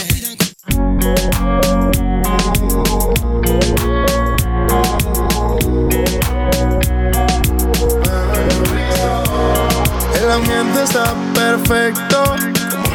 El 10.22 10.32
ambiente 10.32 10.84
está 10.84 11.14
perfecto 11.34 12.53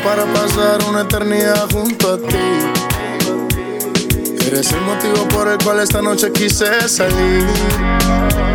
para 0.08 0.24
pasar 0.32 0.78
una 0.88 1.02
eternidad 1.02 1.68
junto 1.70 2.14
a 2.14 2.16
ti. 2.16 2.48
Eres 4.46 4.72
el 4.72 4.80
motivo 4.80 5.28
por 5.28 5.48
el 5.48 5.58
cual 5.58 5.80
esta 5.80 6.00
noche 6.00 6.32
quise 6.32 6.88
salir. 6.88 7.46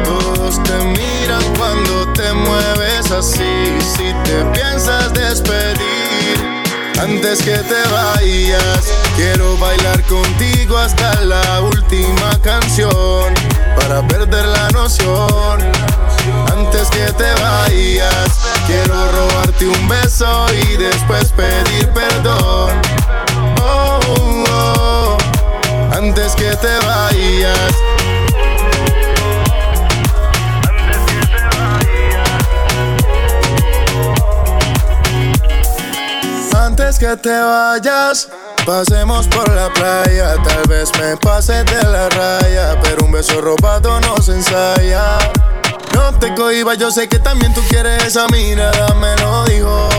Todos 0.04 0.64
te 0.64 0.78
miran 0.84 1.44
cuando 1.56 2.12
te 2.14 2.34
mueves 2.34 3.12
así. 3.12 3.78
Si 3.96 4.12
te 4.24 4.44
piensas 4.52 5.14
despedir, 5.14 6.63
antes 7.00 7.42
que 7.42 7.58
te 7.58 7.84
vayas, 7.92 8.94
quiero 9.16 9.58
bailar 9.58 10.02
contigo 10.04 10.78
hasta 10.78 11.22
la 11.22 11.62
última 11.62 12.40
canción. 12.42 13.34
Para 13.80 14.08
perder 14.08 14.46
la 14.46 14.70
noción. 14.70 15.60
Antes 16.52 16.90
que 16.90 17.12
te 17.14 17.34
vayas, 17.42 18.40
quiero 18.66 19.12
robarte 19.12 19.68
un 19.68 19.88
beso 19.88 20.46
y 20.54 20.78
después 20.78 21.32
pedir 21.32 21.90
perdón. 21.90 22.72
Oh, 23.62 24.00
oh, 24.50 25.18
antes 25.94 26.34
que 26.36 26.56
te 26.56 26.78
vayas. 26.86 27.93
Que 37.04 37.18
te 37.18 37.38
vayas, 37.38 38.30
pasemos 38.66 39.28
por 39.28 39.54
la 39.54 39.68
playa. 39.74 40.36
Tal 40.42 40.64
vez 40.70 40.90
me 40.98 41.18
pase 41.18 41.62
de 41.66 41.84
la 41.84 42.08
raya, 42.08 42.80
pero 42.82 43.04
un 43.04 43.12
beso 43.12 43.42
robado 43.42 44.00
no 44.00 44.22
se 44.22 44.32
ensaya. 44.32 45.18
No 45.94 46.18
te 46.18 46.34
cohibas, 46.34 46.78
yo 46.78 46.92
sé 46.92 47.10
que 47.10 47.20
también 47.20 47.54
tú 47.54 47.60
quieres 47.68 48.06
esa 48.06 48.26
mirada, 48.30 48.94
me 48.96 49.14
lo 49.18 49.44
dijo. 49.44 49.90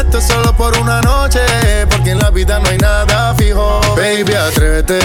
Esto 0.00 0.16
es 0.16 0.24
solo 0.26 0.56
por 0.56 0.74
una 0.78 1.02
noche, 1.02 1.40
porque 1.90 2.12
en 2.12 2.18
la 2.20 2.30
vida 2.30 2.58
no 2.58 2.70
hay 2.70 2.78
nada 2.78 3.34
fijo. 3.34 3.82
Baby, 3.94 4.32
atrévete, 4.32 4.98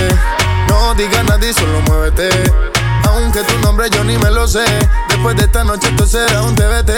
no 0.69 0.93
digas 0.95 1.25
nada 1.25 1.45
y 1.45 1.51
solo 1.51 1.81
muévete. 1.81 2.29
Aunque 3.09 3.43
tu 3.43 3.57
nombre 3.57 3.89
yo 3.89 4.05
ni 4.05 4.17
me 4.19 4.31
lo 4.31 4.47
sé, 4.47 4.63
después 5.09 5.35
de 5.35 5.43
esta 5.43 5.65
noche 5.65 5.89
esto 5.89 6.07
será 6.07 6.43
un 6.43 6.55
TBT. 6.55 6.91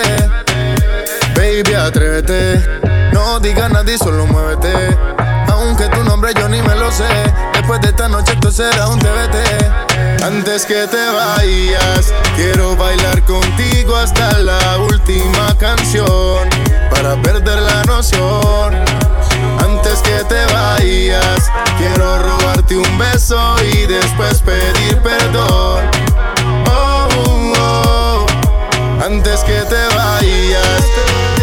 Baby, 1.36 1.74
atrévete, 1.74 2.82
no 3.22 3.40
digas 3.40 3.70
nada 3.72 3.92
y 3.92 3.98
solo 3.98 4.26
muévete. 4.26 4.98
Aunque 5.48 5.88
tu 5.90 6.04
nombre 6.04 6.34
yo 6.34 6.50
ni 6.50 6.62
me 6.62 6.76
lo 6.76 6.92
sé, 6.92 7.08
después 7.54 7.80
de 7.82 7.90
esta 7.90 8.08
noche 8.08 8.34
esto 8.34 8.52
será 8.52 8.88
un 8.90 9.00
TBT. 9.00 10.24
Antes 10.24 10.66
que 10.66 10.88
te 10.88 11.06
vayas, 11.12 12.14
quiero 12.36 12.76
bailar 12.76 13.24
contigo 13.24 13.96
hasta 13.96 14.40
la 14.40 14.78
última 14.80 15.56
canción. 15.58 16.50
Para 16.90 17.16
perder 17.22 17.60
la 17.60 17.84
noción. 17.84 18.76
Antes 19.60 20.00
que 20.00 20.24
te 20.26 20.46
vayas, 20.54 21.52
quiero 21.78 22.20
robarte 22.20 22.78
un 22.78 22.98
beso 22.98 23.40
y 23.74 23.86
después 23.86 24.42
pedir 24.42 24.98
perdón. 25.00 25.84
Oh, 26.68 27.08
oh, 27.58 28.26
antes 29.04 29.42
que 29.42 29.62
te 29.70 29.96
vayas. 29.96 31.41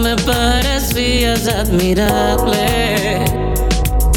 Me 0.00 0.14
parecías 0.14 1.48
admirable. 1.48 3.24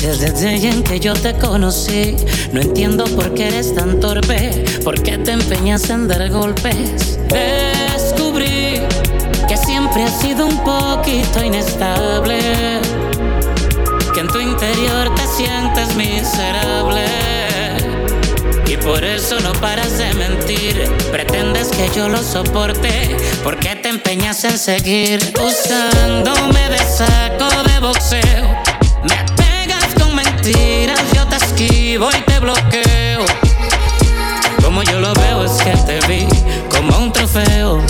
Desde 0.02 0.28
el 0.28 0.60
día 0.60 0.72
en 0.72 0.84
que 0.84 1.00
yo 1.00 1.14
te 1.14 1.34
conocí, 1.36 2.18
no 2.52 2.60
entiendo 2.60 3.06
por 3.06 3.34
qué 3.34 3.48
eres 3.48 3.74
tan 3.74 4.00
torpe, 4.00 4.66
por 4.84 5.02
qué 5.02 5.18
te 5.18 5.32
empeñas 5.32 5.90
en 5.90 6.08
dar 6.10 6.30
golpes. 6.30 7.18
Descubrí 7.30 8.82
que 9.48 9.58
siempre 9.58 10.04
has 10.04 10.20
sido 10.20 10.48
un 10.48 10.58
poquito 10.64 11.44
inestable, 11.44 12.40
que 14.14 14.20
en 14.20 14.28
tu 14.28 14.40
interior 14.40 15.16
te 15.16 15.26
sientes 15.28 15.96
miserable. 15.96 17.06
Y 18.68 18.78
por 18.78 19.04
eso 19.04 19.40
no 19.40 19.54
paras 19.54 19.98
de 19.98 20.14
mentir. 20.14 20.92
Pretendes 21.12 21.70
que 21.70 21.90
yo 21.96 22.08
lo 22.08 22.22
soporte. 22.22 23.18
¿Por 23.44 23.58
qué 23.58 23.76
te 23.90 23.96
empeñas 23.96 24.44
en 24.44 24.58
seguir 24.60 25.20
usándome 25.44 26.70
de 26.70 26.78
saco 26.78 27.50
de 27.64 27.80
boxeo? 27.80 28.48
Me 29.04 29.16
pegas 29.36 29.88
con 30.00 30.14
mentiras, 30.14 31.00
yo 31.16 31.26
te 31.26 31.38
esquivo 31.38 32.10
y 32.10 32.22
te 32.22 32.40
bloqueo. 32.40 33.26
Como 34.64 34.84
yo 34.84 35.00
lo 35.00 35.12
veo 35.16 35.44
es 35.44 35.54
que 35.64 35.72
te 35.72 36.00
vi 36.08 36.28
como 36.70 37.00
un 37.00 37.12
trofeo. 37.12 37.82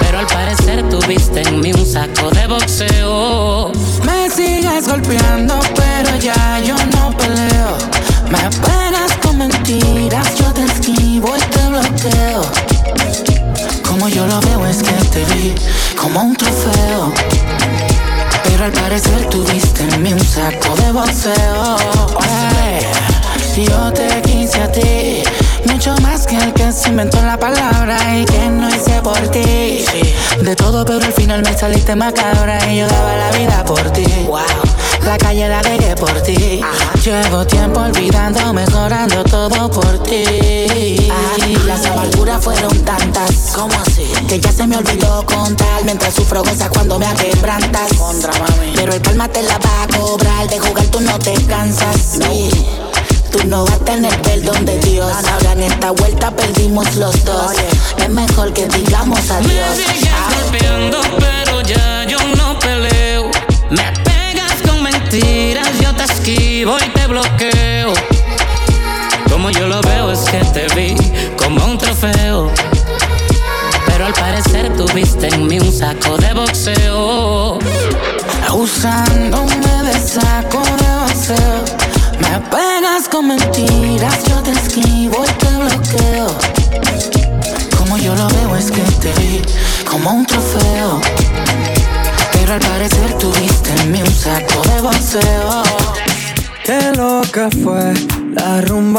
Pero 0.00 0.18
al 0.20 0.26
parecer 0.26 0.88
tuviste 0.88 1.42
en 1.42 1.60
mí 1.60 1.72
un 1.72 1.86
saco 1.86 2.30
de 2.30 2.46
boxeo. 2.46 3.72
Me 4.04 4.30
sigues 4.30 4.86
golpeando, 4.86 5.58
pero 5.74 6.16
ya 6.18 6.60
yo 6.60 6.76
no 6.94 7.16
peleo. 7.16 7.76
Me 8.30 8.48
pegas 8.64 9.16
con 9.20 9.38
mentiras, 9.38 10.36
yo 10.36 10.52
te 10.52 10.62
esquivo 10.64 11.36
y 11.36 11.40
te 11.40 11.68
bloqueo. 11.68 12.69
Como 13.90 14.08
yo 14.08 14.24
lo 14.24 14.40
veo 14.40 14.64
es 14.66 14.84
que 14.84 14.92
te 15.10 15.24
vi 15.34 15.52
como 16.00 16.22
un 16.22 16.36
trofeo. 16.36 17.12
Pero 18.44 18.64
al 18.64 18.70
parecer 18.70 19.28
tuviste 19.28 19.82
en 19.82 20.00
mí 20.00 20.12
un 20.12 20.20
saco 20.20 20.76
de 20.76 20.92
boxeo. 20.92 21.76
yo 23.56 23.92
te 23.92 24.22
quise 24.22 24.62
a 24.62 24.70
ti 24.70 25.24
mucho 25.66 25.92
más 26.02 26.24
que 26.24 26.36
el 26.36 26.52
que 26.52 26.70
se 26.70 26.90
inventó 26.90 27.20
la 27.22 27.36
palabra 27.36 27.98
y 28.16 28.24
que 28.26 28.48
no 28.48 28.68
hice 28.68 29.02
por 29.02 29.18
ti. 29.32 29.84
De 30.40 30.54
todo, 30.54 30.84
pero 30.84 31.04
al 31.04 31.12
final 31.12 31.42
me 31.42 31.52
saliste 31.52 31.96
macabra 31.96 32.72
y 32.72 32.78
yo 32.78 32.86
daba 32.86 33.16
la 33.16 33.30
vida 33.32 33.64
por 33.64 33.90
ti. 33.90 34.06
Wow. 34.28 34.40
La 35.04 35.18
calle 35.18 35.48
la 35.48 35.60
dejé 35.62 35.94
por 35.96 36.20
ti. 36.22 36.60
Llevo 37.04 37.46
tiempo 37.46 37.80
olvidando, 37.80 38.52
mejorando 38.52 39.24
todo 39.24 39.70
por 39.70 40.02
ti. 40.02 40.22
Y 41.46 41.56
las 41.66 41.84
amarguras 41.86 42.42
fueron 42.42 42.76
tantas. 42.84 43.52
¿Cómo 43.54 43.74
así? 43.86 44.04
Que 44.28 44.38
ya 44.38 44.52
se 44.52 44.66
me 44.66 44.76
olvidó 44.76 45.24
contar. 45.26 45.84
Mientras 45.84 46.14
sufro 46.14 46.42
cosas 46.42 46.68
cuando 46.68 46.98
me 46.98 47.12
quebrantas. 47.14 47.90
Pero 48.74 48.92
el 48.92 49.02
calma 49.02 49.28
te 49.28 49.42
la 49.42 49.58
va 49.58 49.82
a 49.82 49.98
cobrar. 49.98 50.48
De 50.48 50.58
jugar 50.58 50.86
tú 50.86 51.00
no 51.00 51.18
te 51.18 51.34
cansas. 51.44 52.18
Tú 53.32 53.38
no 53.46 53.64
vas 53.64 53.74
a 53.74 53.78
tener 53.78 54.22
perdón 54.22 54.64
de 54.64 54.78
Dios. 54.80 55.12
Ahora 55.12 55.52
en 55.52 55.62
esta 55.62 55.90
vuelta 55.92 56.30
perdimos 56.30 56.96
los 56.96 57.24
dos. 57.24 57.52
Es 57.96 58.08
mejor 58.08 58.52
que 58.52 58.66
digamos 58.68 59.30
adiós. 59.30 59.76
Me 59.76 59.94
sigues 59.94 61.29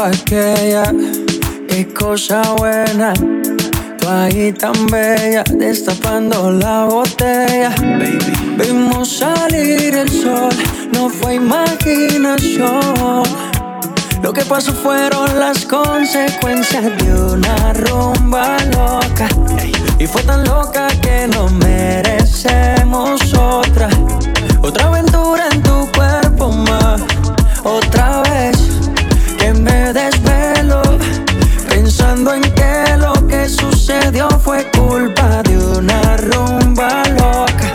aquella, 0.02 0.84
qué 1.68 1.88
cosa 1.92 2.42
buena. 2.58 3.12
Tú 3.98 4.08
ahí 4.08 4.52
tan 4.52 4.86
bella, 4.86 5.44
destapando 5.44 6.50
la 6.50 6.84
botella. 6.84 7.70
Baby. 7.80 8.18
Vimos 8.58 9.18
salir 9.18 9.94
el 9.94 10.10
sol 10.10 10.52
no 10.92 11.08
fue 11.08 11.34
imaginación. 11.34 13.22
Lo 14.22 14.32
que 14.32 14.44
pasó 14.44 14.72
fueron 14.72 15.38
las 15.38 15.64
consecuencias 15.64 16.84
de 16.98 17.12
una 17.12 17.72
rumba 17.72 18.56
loca. 18.76 19.28
Y 19.98 20.06
fue 20.06 20.22
tan 20.22 20.44
loca 20.44 20.86
que 21.00 21.26
no 21.28 21.48
merecemos 21.48 23.20
otra. 23.34 23.88
Otra 24.60 24.86
aventura 24.86 25.48
en 25.52 25.62
tu 25.62 25.90
cuerpo 25.92 26.52
más. 26.52 27.02
Otra 27.64 28.22
vez 28.22 28.61
Pensando 32.22 32.46
en 32.46 32.54
que 32.54 32.96
lo 32.98 33.26
que 33.26 33.48
sucedió 33.48 34.28
fue 34.28 34.70
culpa 34.70 35.42
de 35.42 35.58
una 35.58 36.16
rumba 36.18 37.02
loca. 37.08 37.74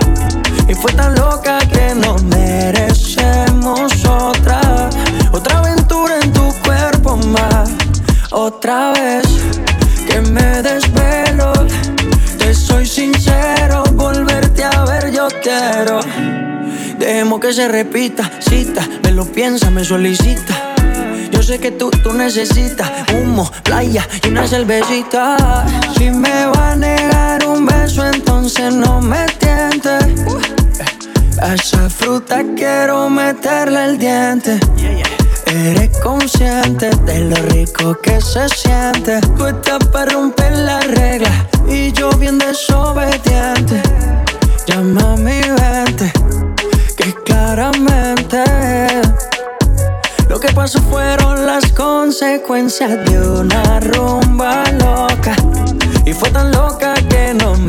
Y 0.69 0.73
fue 0.73 0.93
tan 0.93 1.15
loca 1.15 1.59
que 1.69 1.93
no 1.95 2.15
merecemos 2.29 3.91
otra, 4.05 4.89
otra 5.33 5.57
aventura 5.57 6.19
en 6.21 6.31
tu 6.31 6.49
cuerpo 6.63 7.17
más. 7.17 7.71
Otra 8.31 8.93
vez 8.93 9.25
que 10.07 10.21
me 10.21 10.61
desvelo, 10.61 11.51
te 12.37 12.53
soy 12.53 12.85
sincero, 12.85 13.83
volverte 13.95 14.63
a 14.63 14.85
ver 14.85 15.11
yo 15.11 15.27
quiero. 15.43 15.99
Dejemos 16.97 17.41
que 17.41 17.51
se 17.51 17.67
repita, 17.67 18.31
cita, 18.39 18.87
me 19.03 19.11
lo 19.11 19.25
piensa, 19.25 19.69
me 19.71 19.83
solicita. 19.83 20.66
Sé 21.47 21.59
que 21.59 21.71
tú, 21.71 21.89
tú 22.03 22.11
necesitas 22.11 22.91
humo, 23.13 23.49
playa 23.63 24.05
y 24.21 24.27
una 24.27 24.45
cervecita. 24.45 25.65
Si 25.97 26.11
me 26.11 26.45
va 26.47 26.71
a 26.71 26.75
negar 26.75 27.45
un 27.45 27.65
beso, 27.65 28.05
entonces 28.05 28.75
no 28.75 28.99
me 28.99 29.25
tientes. 29.39 30.25
A 31.41 31.53
esa 31.53 31.89
fruta 31.89 32.43
quiero 32.53 33.09
meterle 33.09 33.85
el 33.85 33.97
diente. 33.97 34.59
Eres 35.45 35.97
consciente 35.99 36.89
de 37.05 37.19
lo 37.21 37.37
rico 37.37 37.97
que 38.03 38.19
se 38.19 38.49
siente. 38.49 39.21
Tú 39.37 39.45
estás 39.47 39.79
para 39.85 40.11
romper 40.11 40.51
la 40.51 40.81
regla 40.81 41.31
y 41.65 41.93
yo 41.93 42.09
bien 42.17 42.39
desobediente. 42.39 43.81
Llama 44.65 44.99
a 44.99 45.06
consecuencias 52.41 53.09
de 53.09 53.19
una 53.19 53.79
rumba 53.79 54.63
loca. 54.73 55.35
Y 56.05 56.13
fue 56.13 56.29
tan 56.29 56.51
loca 56.51 56.93
que 57.09 57.33
no 57.33 57.55
merecemos 57.55 57.66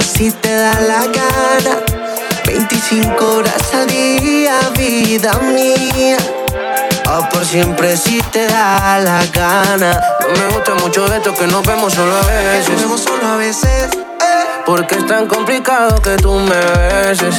si 0.00 0.30
te 0.30 0.54
da 0.54 0.80
la 0.80 1.06
gana. 1.06 1.78
25 2.46 3.36
horas 3.36 3.74
al 3.74 3.86
día, 3.86 4.58
vida 4.76 5.32
mía. 5.52 6.16
O 7.08 7.28
por 7.28 7.44
siempre 7.44 7.96
si 7.96 8.20
te 8.32 8.46
da 8.46 8.98
la 9.00 9.24
gana. 9.32 10.00
No 10.20 10.40
me 10.40 10.54
gusta 10.54 10.74
mucho 10.74 11.06
esto 11.12 11.34
que 11.34 11.46
nos 11.46 11.64
vemos 11.66 11.92
solo 11.92 12.16
a 12.16 12.26
veces. 12.26 12.70
Nos 12.70 12.82
vemos 12.82 13.00
solo 13.02 13.26
a 13.26 13.36
veces. 13.36 13.90
Porque 14.66 14.96
es 14.96 15.06
tan 15.06 15.26
complicado 15.26 16.00
que 16.00 16.16
tú 16.16 16.34
me 16.34 16.56
beses. 16.56 17.36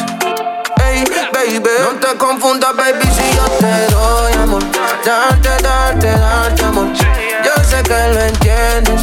Ey, 0.83 1.03
baby, 1.31 1.69
no 1.83 1.99
te 1.99 2.17
confundas, 2.17 2.75
baby, 2.75 3.03
si 3.03 3.35
yo 3.35 3.45
te 3.59 3.93
doy 3.93 4.33
amor. 4.33 4.63
Darte, 5.05 5.49
darte, 5.63 6.07
darte 6.07 6.63
amor. 6.63 6.87
Yo 6.93 7.63
sé 7.63 7.81
que 7.83 8.13
lo 8.13 8.19
entiendes, 8.19 9.01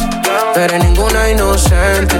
pero 0.53 0.77
ninguna 0.77 1.29
inocente. 1.29 2.17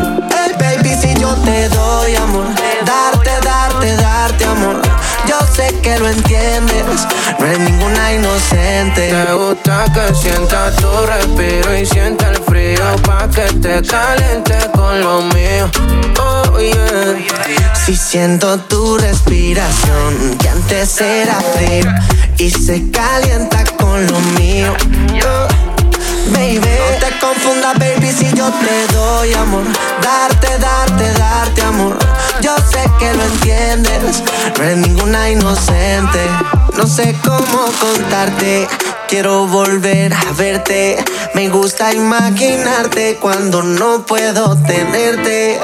Si 0.96 1.14
yo 1.16 1.34
te 1.46 1.70
doy 1.70 2.16
amor, 2.16 2.48
darte, 2.86 3.30
darte, 3.44 3.96
darte 3.96 4.46
amor. 4.46 4.82
Yo 5.28 5.38
sé 5.54 5.74
que 5.82 6.00
lo 6.00 6.10
entiendes, 6.10 6.86
no 7.40 7.46
eres 7.46 7.60
ninguna 7.60 8.14
inocente. 8.14 9.10
Te 9.10 9.34
gusta 9.34 9.86
que 9.94 10.16
sienta 10.16 10.72
tu 10.76 10.88
respiro 11.06 11.78
y 11.78 11.86
sienta 11.86 12.30
el 12.30 12.38
frío 12.44 12.84
pa' 13.06 13.30
que 13.30 13.46
te 13.60 13.82
caliente 13.88 14.58
con 14.74 15.00
lo 15.02 15.22
mío. 15.22 15.70
Oh 16.20 16.60
yeah. 16.60 17.76
Si 17.86 17.96
siento 17.96 18.58
tu 18.62 18.98
respiración, 18.98 20.38
que 20.40 20.50
antes 20.50 21.00
era 21.00 21.40
frío 21.56 21.92
y 22.38 22.50
se 22.50 22.90
calienta 22.92 23.64
con 23.78 24.06
lo 24.08 24.20
mío. 24.40 24.74
Oh, 25.26 25.69
baby, 26.34 26.60
no 26.60 27.08
te 27.08 27.20
confundas, 27.20 27.78
baby, 27.80 28.12
si 28.12 28.32
yo 28.34 28.52
te 28.52 28.94
doy 28.94 29.34
amor. 29.34 29.64
Darte, 30.02 30.58
darte, 30.58 31.12
darte 31.14 31.62
amor. 31.62 31.98
Yo 32.42 32.56
sé 32.58 32.84
que 33.00 33.14
lo 33.14 33.24
entiendes, 33.24 34.24
no 34.58 34.64
eres 34.64 34.78
ninguna 34.78 35.30
inocente. 35.30 36.20
No 36.78 36.88
sé 36.88 37.16
cómo 37.24 37.66
contarte, 37.80 38.68
quiero 39.08 39.48
volver 39.48 40.14
a 40.14 40.32
verte. 40.34 41.04
Me 41.34 41.50
gusta 41.50 41.94
imaginarte 41.94 43.18
cuando 43.20 43.62
no 43.62 44.06
puedo 44.06 44.56
tenerte. 44.64 45.60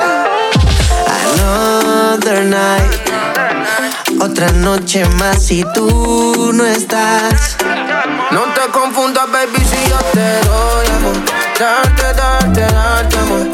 Another 1.37 2.45
night, 2.45 4.21
otra 4.21 4.51
noche 4.51 5.05
más 5.05 5.51
y 5.51 5.63
tú 5.73 6.51
no 6.53 6.65
estás. 6.65 7.57
No 8.31 8.41
te 8.53 8.71
confundas, 8.71 9.31
baby, 9.31 9.57
si 9.57 9.89
yo 9.89 9.97
te 10.13 10.19
doy 10.19 10.47
amor. 10.47 10.54
Darte, 11.57 12.13
darte, 12.15 12.61
darte 12.73 13.17
amor. 13.17 13.47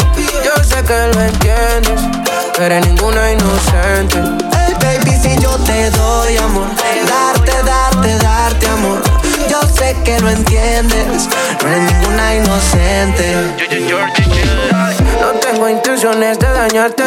Yo 0.43 0.63
sé 0.63 0.83
que 0.83 1.07
lo 1.13 1.21
entiendes, 1.21 2.01
pero 2.57 2.79
ninguna 2.79 3.31
inocente. 3.31 4.19
Hey, 4.57 4.73
baby, 4.81 5.15
si 5.21 5.37
yo 5.39 5.51
te 5.57 5.91
doy 5.91 6.35
amor. 6.37 6.67
Darte, 7.07 7.51
darte, 7.63 8.17
darte 8.17 8.67
amor. 8.69 9.03
Yo 9.47 9.61
sé 9.61 9.95
que 10.03 10.19
lo 10.19 10.31
entiendes, 10.31 11.27
no 11.61 11.69
eres 11.69 11.93
ninguna 11.93 12.35
inocente. 12.37 13.35
No 15.19 15.27
tengo 15.39 15.69
intenciones 15.69 16.39
de 16.39 16.51
dañarte, 16.51 17.03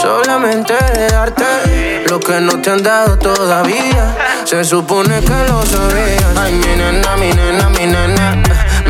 solamente 0.00 0.74
de 0.94 1.08
darte 1.08 2.04
lo 2.08 2.20
que 2.20 2.40
no 2.40 2.60
te 2.62 2.70
han 2.70 2.84
dado 2.84 3.18
todavía. 3.18 4.14
Se 4.44 4.62
supone 4.62 5.20
que 5.20 5.48
lo 5.48 5.66
sabías. 5.66 6.24
Ay, 6.36 6.52
mi 6.52 6.76
nena, 6.76 7.16
mi 7.16 7.32
nena, 7.32 7.68
mi 7.70 7.86
nena. 7.86 8.42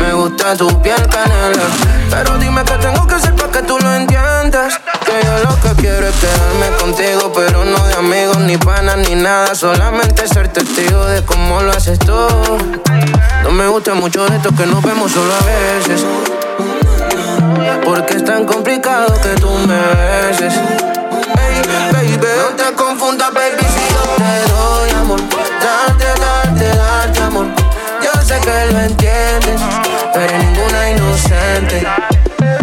Me 0.05 0.13
gusta 0.13 0.55
tu 0.55 0.67
piel 0.83 1.01
canela. 1.07 1.63
Pero 2.11 2.37
dime 2.37 2.63
qué 2.63 2.73
tengo 2.73 3.07
que 3.07 3.15
hacer 3.15 3.35
para 3.35 3.51
que 3.51 3.63
tú 3.63 3.79
lo 3.79 3.91
entiendas. 3.95 4.79
Que 5.03 5.25
yo 5.25 5.49
lo 5.49 5.59
que 5.61 5.81
quiero 5.81 6.07
es 6.07 6.15
quedarme 6.17 6.77
contigo, 6.79 7.33
pero 7.33 7.65
no 7.65 7.87
de 7.87 7.95
amigos, 7.95 8.37
ni 8.37 8.55
panas, 8.55 8.97
ni 8.97 9.15
nada. 9.15 9.55
Solamente 9.55 10.27
ser 10.27 10.49
testigo 10.49 11.05
de 11.07 11.23
cómo 11.25 11.61
lo 11.61 11.71
haces 11.71 11.97
tú. 11.97 12.15
No 13.43 13.51
me 13.51 13.67
gusta 13.67 13.95
mucho 13.95 14.27
esto 14.27 14.55
que 14.55 14.67
nos 14.67 14.83
vemos 14.83 15.11
solo 15.11 15.33
a 15.33 15.43
veces. 15.43 16.05
Porque 17.83 18.17
es 18.17 18.25
tan 18.25 18.45
complicado 18.45 19.07
que 19.21 19.29
tú 19.41 19.49
me 19.49 19.79
beses. 19.79 20.53
Hey, 20.53 21.61
baby, 21.91 22.27
no 22.37 22.55
te 22.55 22.75
confundas, 22.75 23.33
baby, 23.33 23.57
si 23.57 23.93
yo 23.93 24.03
te 24.17 24.51
doy 24.51 24.89
amor. 25.01 25.19
Darte, 25.61 26.05
darte, 26.21 26.77
darte 26.77 27.21
amor. 27.21 27.47
Yo 28.03 28.21
sé 28.21 28.39
que 28.39 28.71
lo 28.71 28.79
entiendes, 28.81 29.04
pero 30.25 30.37
ninguna 30.37 30.89
inocente. 30.91 31.83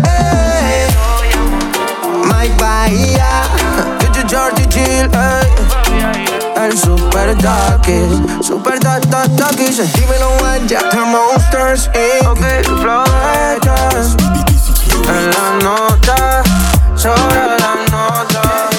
Hey, 0.04 0.86
Mike 2.24 2.54
Bahía, 2.58 3.42
Yo, 4.00 4.28
Georgie 4.28 4.66
Chill, 4.68 5.08
ey. 5.12 5.48
El 6.56 6.78
super 6.78 7.36
ducky, 7.36 8.42
super 8.42 8.78
ducky, 8.80 9.08
ducky. 9.36 9.66
Dímelo, 9.94 10.30
guaya. 10.38 10.80
The 10.90 10.98
Monsters, 10.98 11.90
Inc. 11.94 12.28
Ok, 12.28 12.40
floretas. 12.80 14.16
En 15.08 15.30
la 15.30 15.58
nota, 15.62 16.42
sobre 16.96 17.46
la 17.58 17.74
nota. 17.90 18.70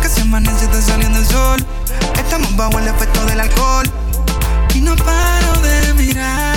que 0.00 0.08
se 0.08 0.22
amanece 0.22 0.64
está 0.64 0.80
saliendo 0.80 1.18
el 1.18 1.26
sol. 1.26 1.64
Estamos 2.16 2.56
bajo 2.56 2.78
el 2.78 2.88
efecto 2.88 3.24
del 3.26 3.40
alcohol. 3.40 3.86
Y 4.74 4.80
no 4.80 4.94
paro 4.96 5.60
de 5.62 5.94
mirarte. 5.94 6.53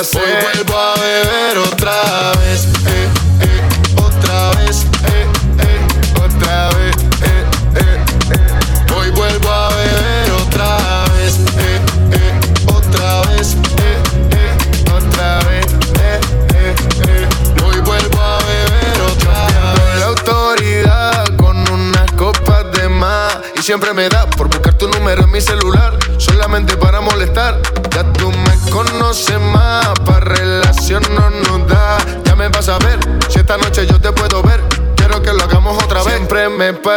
hacer. 0.00 0.22
Hoy 0.22 0.32
vuelvo 0.54 0.78
a 0.78 0.94
beber 0.94 1.58
otra 1.58 2.32
vez, 2.40 2.64
eh, 2.86 3.08
eh, 3.42 4.02
otra 4.02 4.50
vez, 4.52 4.84
eh, 5.04 5.26
eh, 5.58 5.80
otra 6.24 6.68
vez, 6.70 6.96
eh, 7.22 7.44
eh, 7.76 8.04
eh. 8.32 8.94
Hoy 8.94 9.10
vuelvo 9.10 9.50
a 9.50 9.68
beber 9.68 10.30
otra 10.32 11.04
vez, 11.14 11.38
eh, 11.58 11.80
eh, 12.12 12.40
otra 12.74 13.20
vez, 13.32 13.54
eh, 13.54 13.98
eh, 14.32 14.90
otra 14.90 15.38
vez, 15.40 15.66
eh, 16.00 16.20
eh, 16.54 16.74
eh. 17.08 17.28
Hoy 17.64 17.80
vuelvo 17.80 18.20
a 18.20 18.38
beber 18.38 19.00
otra 19.02 19.46
vez. 19.74 20.00
La 20.00 20.06
autoridad 20.06 21.36
con 21.36 21.56
unas 21.70 22.10
copas 22.12 22.72
de 22.72 22.88
más 22.88 23.38
y 23.58 23.62
siempre 23.62 23.92
me 23.92 24.08
da 24.08 24.28
por 24.30 24.48
buscar 24.48 24.74
tu 24.74 24.88
número 24.88 25.24
en 25.24 25.30
mi 25.30 25.40
celular 25.42 25.98
solamente 26.18 26.76
para 26.76 27.00
molestar 27.00 27.60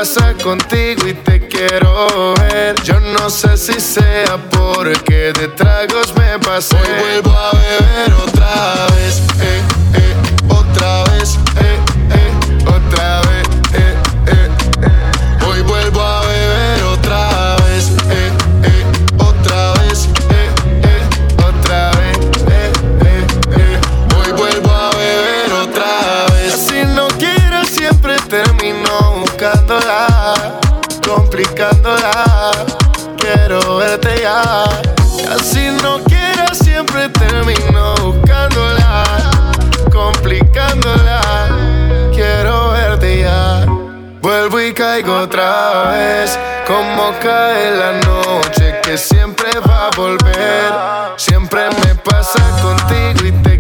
casa 0.04 0.34
contigo 0.44 1.08
y 1.08 1.14
te 1.14 1.48
quiero 1.48 2.34
ver. 2.34 2.76
Yo 2.84 3.00
no 3.00 3.30
sé 3.30 3.56
si 3.56 3.80
sea 3.80 4.38
porque 4.52 5.32
de 5.32 5.48
tragos 5.48 6.14
me 6.18 6.38
pasé. 6.40 6.76
Hoy 6.76 7.22
vuelvo 7.22 7.32
a 7.32 7.52
beber 7.52 8.14
otra 8.14 8.88
vez. 8.98 9.22
Eh, 9.40 9.62
eh. 9.94 10.23
otra 45.24 45.92
vez. 45.92 46.38
Como 46.68 47.12
cae 47.20 47.72
la 47.72 47.94
noche 47.94 48.80
que 48.84 48.98
siempre 48.98 49.50
va 49.68 49.88
a 49.88 49.90
volver. 49.96 50.72
Siempre 51.18 51.70
me 51.70 51.96
pasa 51.96 52.40
contigo 52.62 53.28
y 53.28 53.32
te 53.44 53.53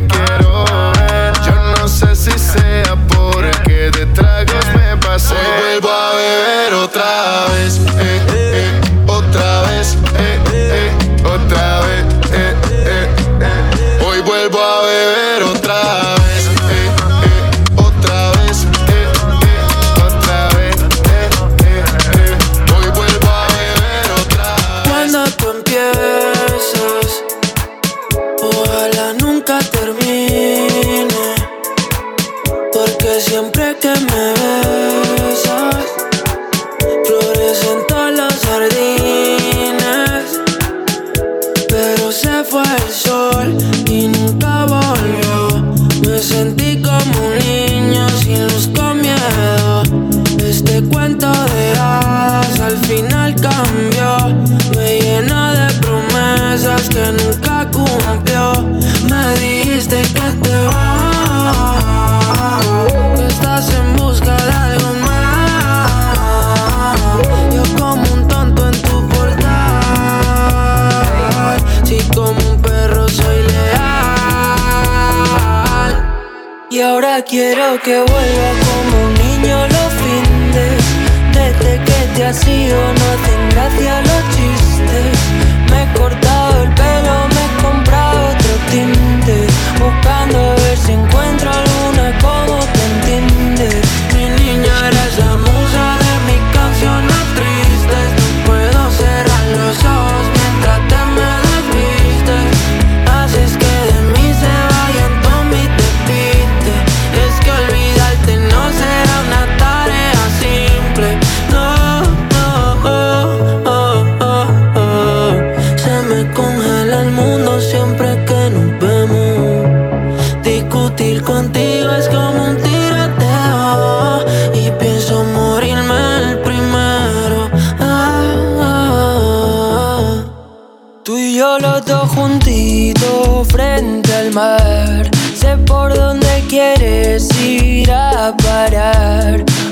Quiero 77.34 77.82
que 77.82 77.98
vuelva 77.98 78.50
como 78.64 79.06
un 79.08 79.14
niño 79.16 79.58
los 79.68 79.94
findes. 80.04 80.84
Desde 81.34 81.84
que 81.84 82.00
te 82.16 82.26
has 82.26 82.48
ido 82.48 82.78
no 82.78 83.06
hacen 83.14 83.50
gracia 83.50 84.02
los 84.02 84.24
chistes. 84.36 85.18
Me 85.72 85.82
he 85.82 85.94
cortado 85.98 86.62
el 86.62 86.70
pelo, 86.76 87.16
me 87.34 87.42
he 87.44 87.64
comprado 87.64 88.28
otro 88.30 88.54
tinte. 88.70 89.48
Buscando 89.80 90.56
ver 90.58 90.78
si 90.78 90.92
encuentro 90.92 91.43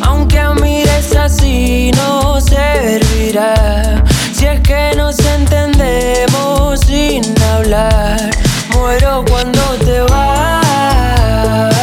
Aunque 0.02 0.40
a 0.40 0.54
mí 0.54 0.62
mires 0.62 1.16
así, 1.16 1.92
no 1.96 2.40
servirá. 2.42 4.04
Si 4.34 4.46
es 4.46 4.60
que 4.62 4.94
nos 4.96 5.20
entendemos 5.20 6.80
sin 6.82 7.24
hablar, 7.54 8.32
muero 8.74 9.24
cuando 9.30 9.62
te 9.86 10.02
vas. 10.02 11.76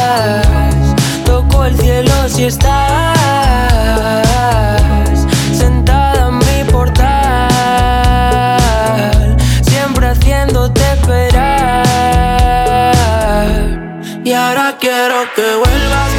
Toco 1.25 1.65
el 1.65 1.77
cielo 1.79 2.13
si 2.27 2.45
estás 2.45 3.17
sentada 5.53 6.27
en 6.27 6.37
mi 6.37 6.63
portal, 6.71 7.07
siempre 9.61 10.07
haciéndote 10.09 10.81
esperar. 10.93 11.55
Y 14.23 14.33
ahora 14.33 14.75
quiero 14.79 15.25
que 15.35 15.55
vuelvas. 15.55 16.18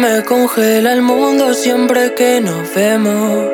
me 0.00 0.24
congela 0.24 0.94
el 0.94 1.02
mundo 1.02 1.52
siempre 1.52 2.14
que 2.14 2.40
nos 2.40 2.74
vemos. 2.74 3.50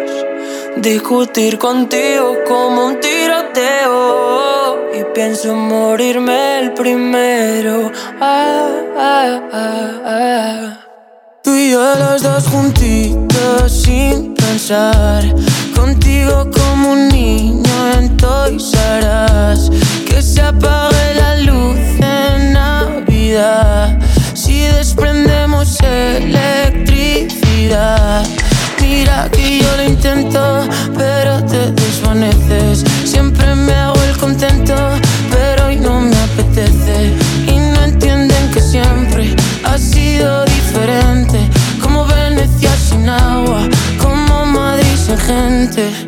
Discutir 0.76 1.58
contigo 1.58 2.36
como 2.46 2.86
un 2.86 3.00
tiroteo. 3.00 4.76
Y 4.94 5.02
pienso 5.12 5.54
morirme 5.54 6.60
el 6.60 6.72
primero. 6.72 7.90
Ah, 8.20 8.68
ah, 8.96 9.40
ah, 9.52 9.90
ah, 10.04 10.78
Tú 11.42 11.54
y 11.54 11.72
yo 11.72 11.94
los 11.96 12.22
dos 12.22 12.46
juntitos 12.46 13.72
sin 13.72 14.34
pensar. 14.34 15.24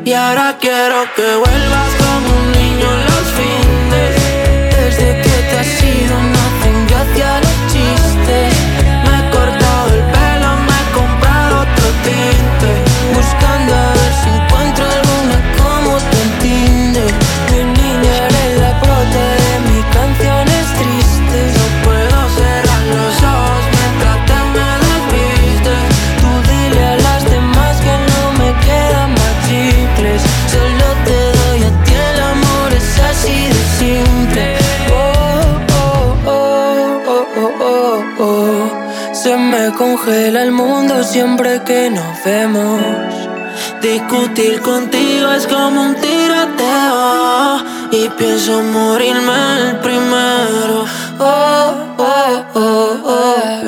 Y 0.04 0.12
ahora 0.12 0.56
quiero 0.60 1.04
que 1.16 1.22
vuelvas 1.22 1.94
como 1.96 2.38
un 2.38 2.52
niño 2.52 2.86
en 2.92 3.04
los 3.04 3.26
fines. 3.36 3.67
siempre 41.18 41.60
que 41.64 41.90
nos 41.90 42.24
vemos. 42.24 42.80
Discutir 43.82 44.60
contigo 44.60 45.32
es 45.32 45.48
como 45.48 45.82
un 45.82 45.96
tiroteo 45.96 47.58
y 47.90 48.08
pienso 48.10 48.62
morirme 48.62 49.38
el 49.62 49.76
primero. 49.86 50.84
Oh, 51.18 51.70
oh, 51.98 52.44
oh, 52.54 52.90
oh. 53.04 53.60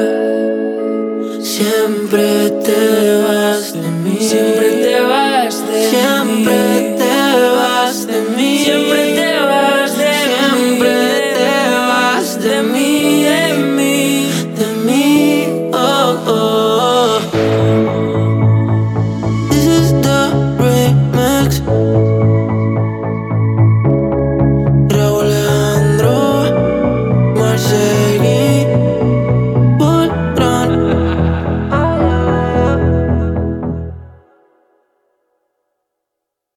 Siempre 1.43 2.51
te 2.65 2.81
vas. 3.25 3.40